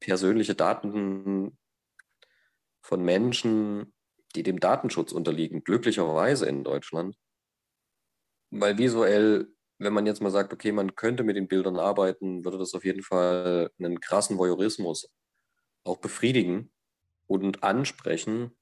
persönliche 0.00 0.54
Daten 0.54 1.58
von 2.82 3.04
Menschen, 3.04 3.94
die 4.34 4.42
dem 4.42 4.60
Datenschutz 4.60 5.12
unterliegen, 5.12 5.64
glücklicherweise 5.64 6.46
in 6.46 6.64
Deutschland. 6.64 7.16
Weil 8.50 8.78
visuell, 8.78 9.48
wenn 9.78 9.92
man 9.92 10.06
jetzt 10.06 10.22
mal 10.22 10.30
sagt, 10.30 10.52
okay, 10.52 10.72
man 10.72 10.94
könnte 10.94 11.24
mit 11.24 11.36
den 11.36 11.48
Bildern 11.48 11.78
arbeiten, 11.78 12.44
würde 12.44 12.58
das 12.58 12.74
auf 12.74 12.84
jeden 12.84 13.02
Fall 13.02 13.70
einen 13.78 14.00
krassen 14.00 14.38
Voyeurismus 14.38 15.08
auch 15.84 15.98
befriedigen 15.98 16.72
und 17.26 17.62
ansprechen, 17.62 18.56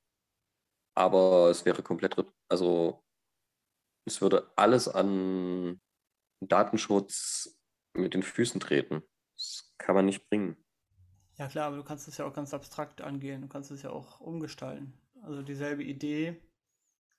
aber 0.95 1.51
es 1.51 1.65
wäre 1.65 1.83
komplett, 1.83 2.17
also 2.49 3.03
es 4.07 4.21
würde 4.21 4.53
alles 4.57 4.89
an 4.89 5.81
Datenschutz 6.41 7.59
mit 7.95 8.15
den 8.15 8.23
Füßen 8.23 8.61
treten. 8.61 9.03
Das 9.35 9.75
kann 9.79 9.95
man 9.95 10.07
nicht 10.07 10.29
bringen. 10.29 10.57
Ja 11.37 11.49
klar, 11.49 11.67
aber 11.67 11.77
du 11.77 11.85
kannst 11.85 12.07
es 12.07 12.17
ja 12.17 12.27
auch 12.27 12.33
ganz 12.33 12.55
abstrakt 12.55 13.01
angehen, 13.01 13.43
du 13.43 13.49
kannst 13.49 13.71
es 13.71 13.83
ja 13.83 13.91
auch 13.91 14.21
umgestalten. 14.21 14.95
Also 15.23 15.43
dieselbe 15.43 15.83
Idee, 15.83 16.41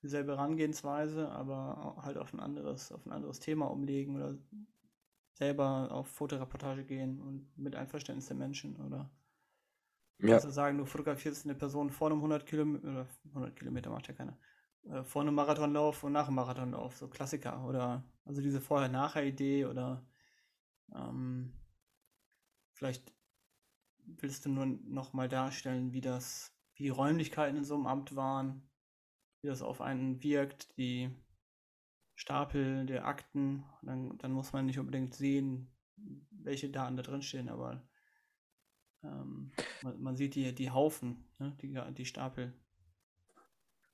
dieselbe 0.02 0.32
Herangehensweise, 0.32 1.28
aber 1.30 1.96
halt 2.02 2.16
auf 2.16 2.32
ein 2.32 2.40
anderes, 2.40 2.92
auf 2.92 3.04
ein 3.04 3.12
anderes 3.12 3.40
Thema 3.40 3.66
umlegen 3.66 4.16
oder 4.16 4.38
selber 5.34 5.90
auf 5.90 6.08
Fotoreportage 6.08 6.84
gehen 6.84 7.20
und 7.20 7.58
mit 7.58 7.76
Einverständnis 7.76 8.26
der 8.26 8.36
Menschen 8.36 8.76
oder 8.76 9.10
ja. 10.18 10.36
Also 10.36 10.50
sagen, 10.50 10.78
du 10.78 10.86
fotografierst 10.86 11.44
eine 11.44 11.54
Person 11.54 11.90
vor 11.90 12.08
einem 12.08 12.18
100 12.18 12.46
Kilometer, 12.46 12.88
oder 12.88 13.08
100 13.28 13.56
Kilometer 13.56 13.90
macht 13.90 14.08
ja 14.08 14.14
keiner, 14.14 14.38
äh, 14.84 15.02
vor 15.04 15.22
einem 15.22 15.34
Marathonlauf 15.34 16.04
und 16.04 16.12
nach 16.12 16.26
einem 16.26 16.36
Marathonlauf, 16.36 16.96
so 16.96 17.08
Klassiker. 17.08 17.66
Oder 17.66 18.04
also 18.24 18.40
diese 18.40 18.60
Vorher-Nachher-Idee 18.60 19.66
oder 19.66 20.06
ähm, 20.94 21.52
vielleicht 22.72 23.12
willst 24.06 24.46
du 24.46 24.50
nur 24.50 24.66
nochmal 24.66 25.28
darstellen, 25.28 25.92
wie 25.92 26.00
das, 26.00 26.56
wie 26.74 26.84
die 26.84 26.90
Räumlichkeiten 26.90 27.56
in 27.56 27.64
so 27.64 27.74
einem 27.74 27.86
Amt 27.86 28.16
waren, 28.16 28.70
wie 29.42 29.48
das 29.48 29.62
auf 29.62 29.80
einen 29.80 30.22
wirkt, 30.22 30.76
die 30.78 31.10
Stapel 32.14 32.86
der 32.86 33.06
Akten. 33.06 33.64
Dann, 33.82 34.16
dann 34.18 34.32
muss 34.32 34.52
man 34.52 34.66
nicht 34.66 34.78
unbedingt 34.78 35.14
sehen, 35.14 35.70
welche 36.30 36.70
Daten 36.70 36.96
da 36.96 37.02
drin 37.02 37.22
stehen, 37.22 37.48
aber 37.48 37.86
ähm, 39.06 39.52
man, 39.82 40.02
man, 40.02 40.16
sieht 40.16 40.34
die, 40.34 40.54
die 40.54 40.70
Haufen, 40.70 41.24
ne? 41.38 41.56
die, 41.62 41.78
die 41.94 42.06
Stapel. 42.06 42.52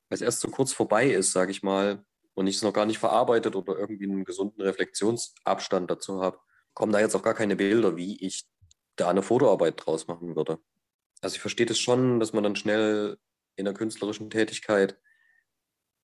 Weil 0.09 0.15
es 0.15 0.21
erst 0.21 0.41
so 0.41 0.49
kurz 0.49 0.73
vorbei 0.73 1.09
ist, 1.09 1.31
sage 1.31 1.51
ich 1.51 1.63
mal, 1.63 2.05
und 2.33 2.47
ich 2.47 2.57
es 2.57 2.61
noch 2.63 2.73
gar 2.73 2.85
nicht 2.85 2.99
verarbeitet 2.99 3.55
oder 3.55 3.77
irgendwie 3.77 4.05
einen 4.05 4.25
gesunden 4.25 4.61
Reflexionsabstand 4.61 5.89
dazu 5.89 6.21
habe, 6.21 6.39
kommen 6.73 6.91
da 6.91 6.99
jetzt 6.99 7.15
auch 7.15 7.23
gar 7.23 7.35
keine 7.35 7.55
Bilder, 7.55 7.95
wie 7.95 8.19
ich 8.25 8.45
da 8.95 9.09
eine 9.09 9.23
Fotoarbeit 9.23 9.75
draus 9.77 10.07
machen 10.07 10.35
würde. 10.35 10.59
Also 11.21 11.35
ich 11.35 11.41
verstehe 11.41 11.65
das 11.65 11.79
schon, 11.79 12.19
dass 12.19 12.33
man 12.33 12.43
dann 12.43 12.55
schnell 12.55 13.17
in 13.55 13.65
der 13.65 13.73
künstlerischen 13.73 14.29
Tätigkeit 14.29 14.99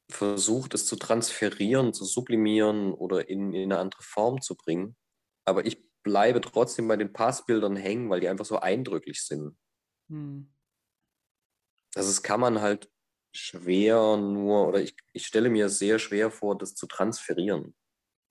versucht, 0.10 0.74
es 0.74 0.86
zu 0.86 0.96
transferieren, 0.96 1.94
zu 1.94 2.06
sublimieren 2.06 2.94
oder 2.94 3.30
in, 3.30 3.54
in 3.54 3.72
eine 3.72 3.80
andere 3.80 4.02
Form 4.02 4.42
zu 4.42 4.56
bringen. 4.56 4.96
Aber 5.46 5.66
ich 5.66 5.89
bleibe 6.04 6.42
trotzdem 6.42 6.88
bei 6.88 6.96
den 6.96 7.14
Passbildern 7.14 7.76
hängen, 7.76 8.10
weil 8.10 8.20
die 8.20 8.28
einfach 8.28 8.46
so 8.46 8.60
eindrücklich 8.60 9.24
sind. 9.24 9.58
Hm. 10.10 10.54
Also 11.96 12.10
das 12.10 12.24
kann 12.24 12.40
man 12.40 12.62
halt 12.62 12.92
schwer 13.32 14.18
nur, 14.18 14.68
oder 14.68 14.82
ich, 14.82 14.96
ich 15.14 15.26
stelle 15.26 15.50
mir 15.50 15.70
sehr 15.70 16.00
schwer 16.00 16.32
vor, 16.32 16.58
das 16.58 16.76
zu 16.76 16.88
transferieren 16.88 17.76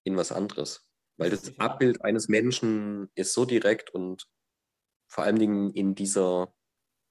in 0.04 0.16
was 0.16 0.32
anderes. 0.32 0.88
Weil 1.16 1.30
das 1.30 1.58
Abbild 1.58 2.04
eines 2.04 2.28
Menschen 2.28 3.10
ist 3.14 3.32
so 3.32 3.44
direkt 3.44 3.90
und 3.90 4.28
vor 5.08 5.24
allen 5.24 5.38
Dingen 5.38 5.70
in 5.70 5.94
dieser 5.94 6.54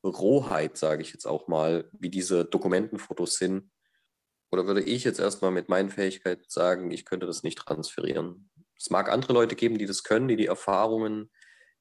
Rohheit, 0.04 0.78
sage 0.78 1.02
ich 1.02 1.12
jetzt 1.12 1.26
auch 1.26 1.48
mal, 1.48 1.90
wie 1.92 2.10
diese 2.10 2.46
Dokumentenfotos 2.46 3.38
sind. 3.38 3.70
Oder 4.50 4.66
würde 4.66 4.82
ich 4.82 5.04
jetzt 5.04 5.20
erstmal 5.20 5.52
mit 5.52 5.68
meinen 5.68 5.90
Fähigkeiten 5.90 6.46
sagen, 6.48 6.92
ich 6.92 7.04
könnte 7.04 7.26
das 7.26 7.44
nicht 7.44 7.58
transferieren. 7.58 8.50
Es 8.80 8.90
mag 8.90 9.10
andere 9.10 9.34
Leute 9.34 9.56
geben, 9.56 9.78
die 9.78 9.86
das 9.86 10.04
können, 10.04 10.28
die 10.28 10.36
die 10.36 10.46
Erfahrungen, 10.46 11.32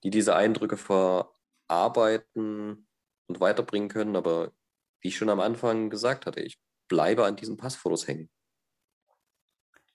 die 0.02 0.10
diese 0.10 0.34
Eindrücke 0.34 0.76
verarbeiten 0.76 2.88
und 3.26 3.40
weiterbringen 3.40 3.88
können. 3.88 4.16
Aber 4.16 4.52
wie 5.00 5.08
ich 5.08 5.16
schon 5.16 5.30
am 5.30 5.40
Anfang 5.40 5.90
gesagt 5.90 6.26
hatte, 6.26 6.40
ich 6.40 6.60
bleibe 6.88 7.24
an 7.24 7.36
diesen 7.36 7.56
Passfotos 7.56 8.08
hängen. 8.08 8.30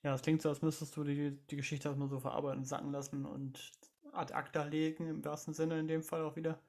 Ja, 0.04 0.16
es 0.16 0.22
klingt 0.22 0.42
so, 0.42 0.50
als 0.50 0.62
müsstest 0.62 0.96
du 0.98 1.04
die, 1.04 1.38
die 1.50 1.56
Geschichte 1.56 1.88
erstmal 1.88 2.10
so 2.10 2.20
verarbeiten, 2.20 2.66
sacken 2.66 2.92
lassen 2.92 3.26
und 3.26 3.72
ad 4.12 4.34
acta 4.34 4.64
legen, 4.64 5.08
im 5.08 5.24
wahrsten 5.24 5.54
Sinne 5.54 5.80
in 5.80 5.88
dem 5.88 6.04
Fall 6.04 6.24
auch 6.24 6.36
wieder. 6.36 6.60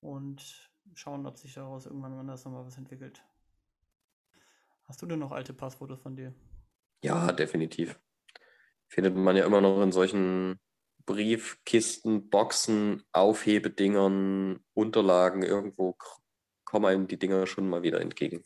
Und 0.00 0.70
schauen, 0.94 1.26
ob 1.26 1.38
sich 1.38 1.54
daraus 1.54 1.86
irgendwann 1.86 2.12
anders 2.12 2.44
nochmal 2.44 2.66
was 2.66 2.76
entwickelt. 2.76 3.24
Hast 4.84 5.00
du 5.00 5.06
denn 5.06 5.20
noch 5.20 5.32
alte 5.32 5.54
Passfotos 5.54 6.00
von 6.00 6.16
dir? 6.16 6.34
Ja, 7.02 7.32
definitiv 7.32 7.98
findet 8.92 9.16
man 9.16 9.36
ja 9.36 9.46
immer 9.46 9.62
noch 9.62 9.82
in 9.82 9.90
solchen 9.90 10.60
Briefkisten, 11.06 12.28
Boxen, 12.28 13.02
Aufhebedingern, 13.12 14.60
Unterlagen. 14.74 15.42
Irgendwo 15.42 15.96
kommen 16.66 16.84
einem 16.84 17.06
die 17.06 17.18
Dinger 17.18 17.46
schon 17.46 17.70
mal 17.70 17.82
wieder 17.82 18.02
entgegen. 18.02 18.44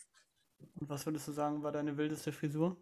Und 0.76 0.88
was 0.88 1.04
würdest 1.04 1.26
du 1.26 1.32
sagen, 1.32 1.64
war 1.64 1.72
deine 1.72 1.96
wildeste 1.96 2.30
Frisur? 2.30 2.76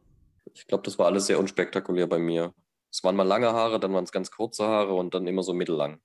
Ich 0.52 0.66
glaube, 0.66 0.82
das 0.82 0.98
war 0.98 1.06
alles 1.06 1.26
sehr 1.26 1.38
unspektakulär 1.38 2.06
bei 2.06 2.18
mir. 2.18 2.52
Es 2.90 3.02
waren 3.02 3.16
mal 3.16 3.22
lange 3.22 3.50
Haare, 3.50 3.80
dann 3.80 3.94
waren 3.94 4.04
es 4.04 4.12
ganz 4.12 4.30
kurze 4.30 4.66
Haare 4.66 4.92
und 4.92 5.14
dann 5.14 5.26
immer 5.26 5.42
so 5.42 5.54
mittellang. 5.54 6.02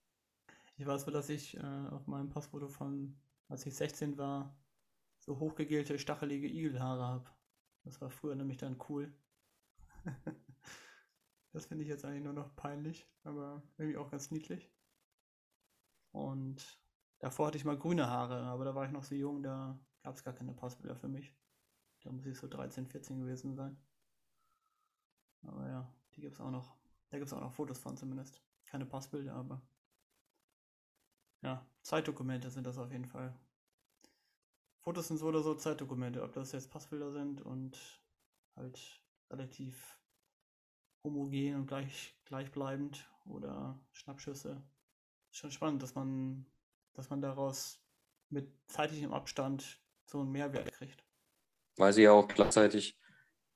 Ich 0.77 0.87
weiß 0.87 1.07
nur, 1.07 1.13
dass 1.13 1.29
ich 1.29 1.57
äh, 1.57 1.87
auf 1.91 2.07
meinem 2.07 2.29
Passfoto 2.29 2.69
von, 2.69 3.17
als 3.49 3.65
ich 3.65 3.75
16 3.75 4.17
war, 4.17 4.55
so 5.17 5.37
hochgegelte, 5.39 5.99
stachelige 5.99 6.47
Igelhaare 6.47 7.03
habe. 7.03 7.29
Das 7.83 7.99
war 7.99 8.09
früher 8.09 8.35
nämlich 8.35 8.57
dann 8.57 8.79
cool. 8.87 9.13
das 11.51 11.65
finde 11.65 11.83
ich 11.83 11.89
jetzt 11.89 12.05
eigentlich 12.05 12.23
nur 12.23 12.33
noch 12.33 12.55
peinlich, 12.55 13.07
aber 13.23 13.63
irgendwie 13.77 13.97
auch 13.97 14.11
ganz 14.11 14.31
niedlich. 14.31 14.71
Und 16.11 16.79
davor 17.19 17.47
hatte 17.47 17.57
ich 17.57 17.65
mal 17.65 17.77
grüne 17.77 18.07
Haare, 18.07 18.43
aber 18.43 18.65
da 18.65 18.75
war 18.75 18.85
ich 18.85 18.91
noch 18.91 19.03
so 19.03 19.15
jung, 19.15 19.43
da 19.43 19.79
gab 20.03 20.15
es 20.15 20.23
gar 20.23 20.33
keine 20.33 20.53
Passbilder 20.53 20.95
für 20.95 21.07
mich. 21.07 21.35
Da 22.03 22.11
muss 22.11 22.25
ich 22.25 22.37
so 22.37 22.47
13, 22.47 22.87
14 22.87 23.19
gewesen 23.19 23.55
sein. 23.55 23.77
Aber 25.43 25.67
ja, 25.67 25.93
die 26.15 26.21
gibt 26.21 26.35
es 26.35 26.41
auch 26.41 26.51
noch. 26.51 26.77
Da 27.09 27.17
gibt 27.17 27.27
es 27.27 27.33
auch 27.33 27.41
noch 27.41 27.53
Fotos 27.53 27.79
von 27.79 27.97
zumindest. 27.97 28.43
Keine 28.65 28.85
Passbilder, 28.85 29.33
aber 29.33 29.61
ja, 31.41 31.65
Zeitdokumente 31.81 32.51
sind 32.51 32.67
das 32.67 32.77
auf 32.77 32.91
jeden 32.91 33.05
Fall. 33.05 33.37
Fotos 34.81 35.07
sind 35.07 35.17
so 35.17 35.27
oder 35.27 35.41
so 35.41 35.55
Zeitdokumente, 35.55 36.23
ob 36.23 36.33
das 36.33 36.51
jetzt 36.51 36.69
Passbilder 36.71 37.11
sind 37.11 37.41
und 37.41 37.77
halt 38.55 39.03
relativ 39.29 39.98
homogen 41.03 41.55
und 41.55 41.67
gleich, 41.67 42.15
gleichbleibend 42.25 43.09
oder 43.25 43.79
Schnappschüsse. 43.91 44.61
Schon 45.31 45.51
spannend, 45.51 45.83
dass 45.83 45.95
man, 45.95 46.45
dass 46.93 47.09
man 47.09 47.21
daraus 47.21 47.79
mit 48.29 48.51
zeitlichem 48.67 49.13
Abstand 49.13 49.79
so 50.05 50.19
einen 50.19 50.31
Mehrwert 50.31 50.71
kriegt. 50.71 51.03
Weil 51.77 51.93
sie 51.93 52.03
ja 52.03 52.11
auch 52.11 52.27
gleichzeitig 52.27 52.99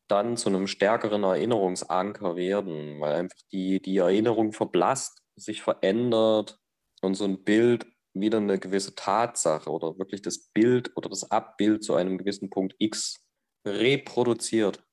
dann 0.07 0.37
zu 0.37 0.49
einem 0.49 0.67
stärkeren 0.67 1.23
Erinnerungsanker 1.23 2.35
werden, 2.35 2.99
weil 2.99 3.13
einfach 3.13 3.39
die, 3.51 3.81
die 3.81 3.97
Erinnerung 3.97 4.53
verblasst, 4.53 5.23
sich 5.35 5.61
verändert 5.61 6.59
und 7.01 7.15
so 7.15 7.25
ein 7.25 7.43
Bild 7.43 7.85
wieder 8.13 8.37
eine 8.37 8.59
gewisse 8.59 8.95
Tatsache 8.95 9.69
oder 9.71 9.97
wirklich 9.97 10.21
das 10.21 10.51
Bild 10.51 10.95
oder 10.95 11.09
das 11.09 11.31
Abbild 11.31 11.83
zu 11.83 11.95
einem 11.95 12.17
gewissen 12.17 12.49
Punkt 12.49 12.75
X 12.77 13.25
reproduziert. 13.65 14.83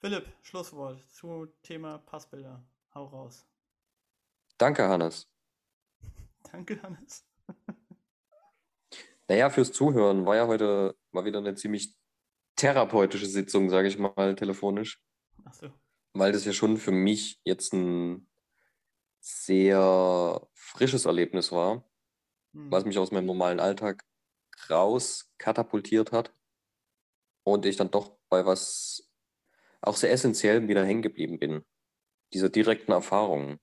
Philipp, 0.00 0.32
Schlusswort 0.42 1.02
zu 1.10 1.46
Thema 1.62 1.98
Passbilder. 1.98 2.64
Hau 2.94 3.06
raus. 3.06 3.44
Danke, 4.56 4.88
Hannes. 4.88 5.28
Danke, 6.52 6.80
Hannes. 6.80 7.26
naja, 9.28 9.50
fürs 9.50 9.72
Zuhören 9.72 10.24
war 10.24 10.36
ja 10.36 10.46
heute 10.46 10.96
mal 11.10 11.24
wieder 11.24 11.38
eine 11.38 11.56
ziemlich 11.56 11.96
therapeutische 12.54 13.26
Sitzung, 13.26 13.70
sage 13.70 13.88
ich 13.88 13.98
mal, 13.98 14.36
telefonisch. 14.36 15.02
Ach 15.44 15.52
so. 15.52 15.72
Weil 16.12 16.30
das 16.30 16.44
ja 16.44 16.52
schon 16.52 16.76
für 16.76 16.92
mich 16.92 17.40
jetzt 17.42 17.72
ein 17.72 18.28
sehr 19.20 20.48
frisches 20.54 21.06
Erlebnis 21.06 21.50
war, 21.50 21.84
hm. 22.52 22.70
was 22.70 22.84
mich 22.84 22.98
aus 22.98 23.10
meinem 23.10 23.26
normalen 23.26 23.58
Alltag 23.58 24.04
raus 24.70 25.28
katapultiert 25.38 26.12
hat 26.12 26.32
und 27.42 27.66
ich 27.66 27.76
dann 27.76 27.90
doch 27.90 28.16
bei 28.28 28.46
was 28.46 29.07
auch 29.80 29.96
sehr 29.96 30.10
essentiellem 30.10 30.68
wieder 30.68 30.84
hängen 30.84 31.02
geblieben 31.02 31.38
bin. 31.38 31.64
Diese 32.32 32.50
direkten 32.50 32.92
Erfahrungen. 32.92 33.58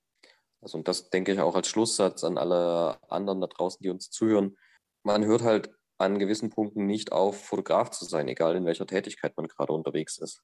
Also, 0.60 0.78
und 0.78 0.88
das 0.88 1.10
denke 1.10 1.32
ich 1.32 1.40
auch 1.40 1.54
als 1.54 1.68
Schlusssatz 1.68 2.24
an 2.24 2.38
alle 2.38 2.98
anderen 3.10 3.40
da 3.40 3.46
draußen, 3.46 3.82
die 3.82 3.90
uns 3.90 4.10
zuhören. 4.10 4.56
Man 5.02 5.24
hört 5.24 5.42
halt 5.42 5.70
an 5.98 6.18
gewissen 6.18 6.50
Punkten 6.50 6.86
nicht 6.86 7.12
auf, 7.12 7.44
Fotograf 7.46 7.90
zu 7.90 8.04
sein, 8.04 8.28
egal 8.28 8.56
in 8.56 8.64
welcher 8.66 8.86
Tätigkeit 8.86 9.36
man 9.36 9.48
gerade 9.48 9.72
unterwegs 9.72 10.18
ist. 10.18 10.42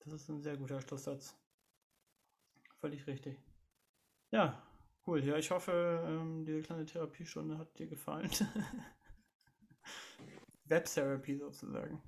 Das 0.00 0.12
ist 0.12 0.28
ein 0.28 0.40
sehr 0.40 0.56
guter 0.56 0.80
Schlusssatz. 0.80 1.36
Völlig 2.80 3.06
richtig. 3.06 3.36
Ja, 4.30 4.62
cool. 5.06 5.24
Ja, 5.24 5.36
ich 5.36 5.50
hoffe, 5.50 6.04
ähm, 6.06 6.44
diese 6.44 6.62
kleine 6.62 6.86
Therapiestunde 6.86 7.58
hat 7.58 7.78
dir 7.78 7.86
gefallen. 7.86 8.30
Webtherapie 10.64 11.36
sozusagen. 11.36 12.02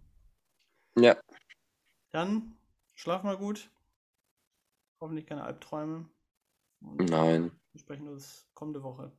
Ja. 0.97 1.21
Dann 2.11 2.57
schlaf 3.01 3.23
mal 3.23 3.39
gut. 3.39 3.71
Hoffentlich 5.01 5.27
keine 5.27 5.45
Albträume. 5.45 6.09
Und 6.81 7.09
Nein. 7.09 7.59
Wir 7.73 7.81
sprechen 7.81 8.09
uns 8.09 8.47
kommende 8.53 8.83
Woche. 8.83 9.11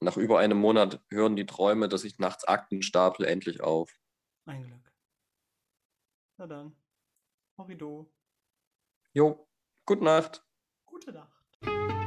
Nach 0.00 0.16
über 0.16 0.38
einem 0.38 0.58
Monat 0.58 1.02
hören 1.10 1.34
die 1.34 1.46
Träume, 1.46 1.88
dass 1.88 2.04
ich 2.04 2.20
nachts 2.20 2.44
Akten 2.44 2.82
stapel, 2.82 3.26
endlich 3.26 3.60
auf. 3.60 3.92
Ein 4.44 4.62
Glück. 4.62 4.92
Na 6.36 6.46
dann. 6.46 6.76
Horido. 7.56 8.08
Jo, 9.12 9.48
gute 9.84 10.04
Nacht. 10.04 10.46
Gute 10.86 11.12
Nacht. 11.12 11.97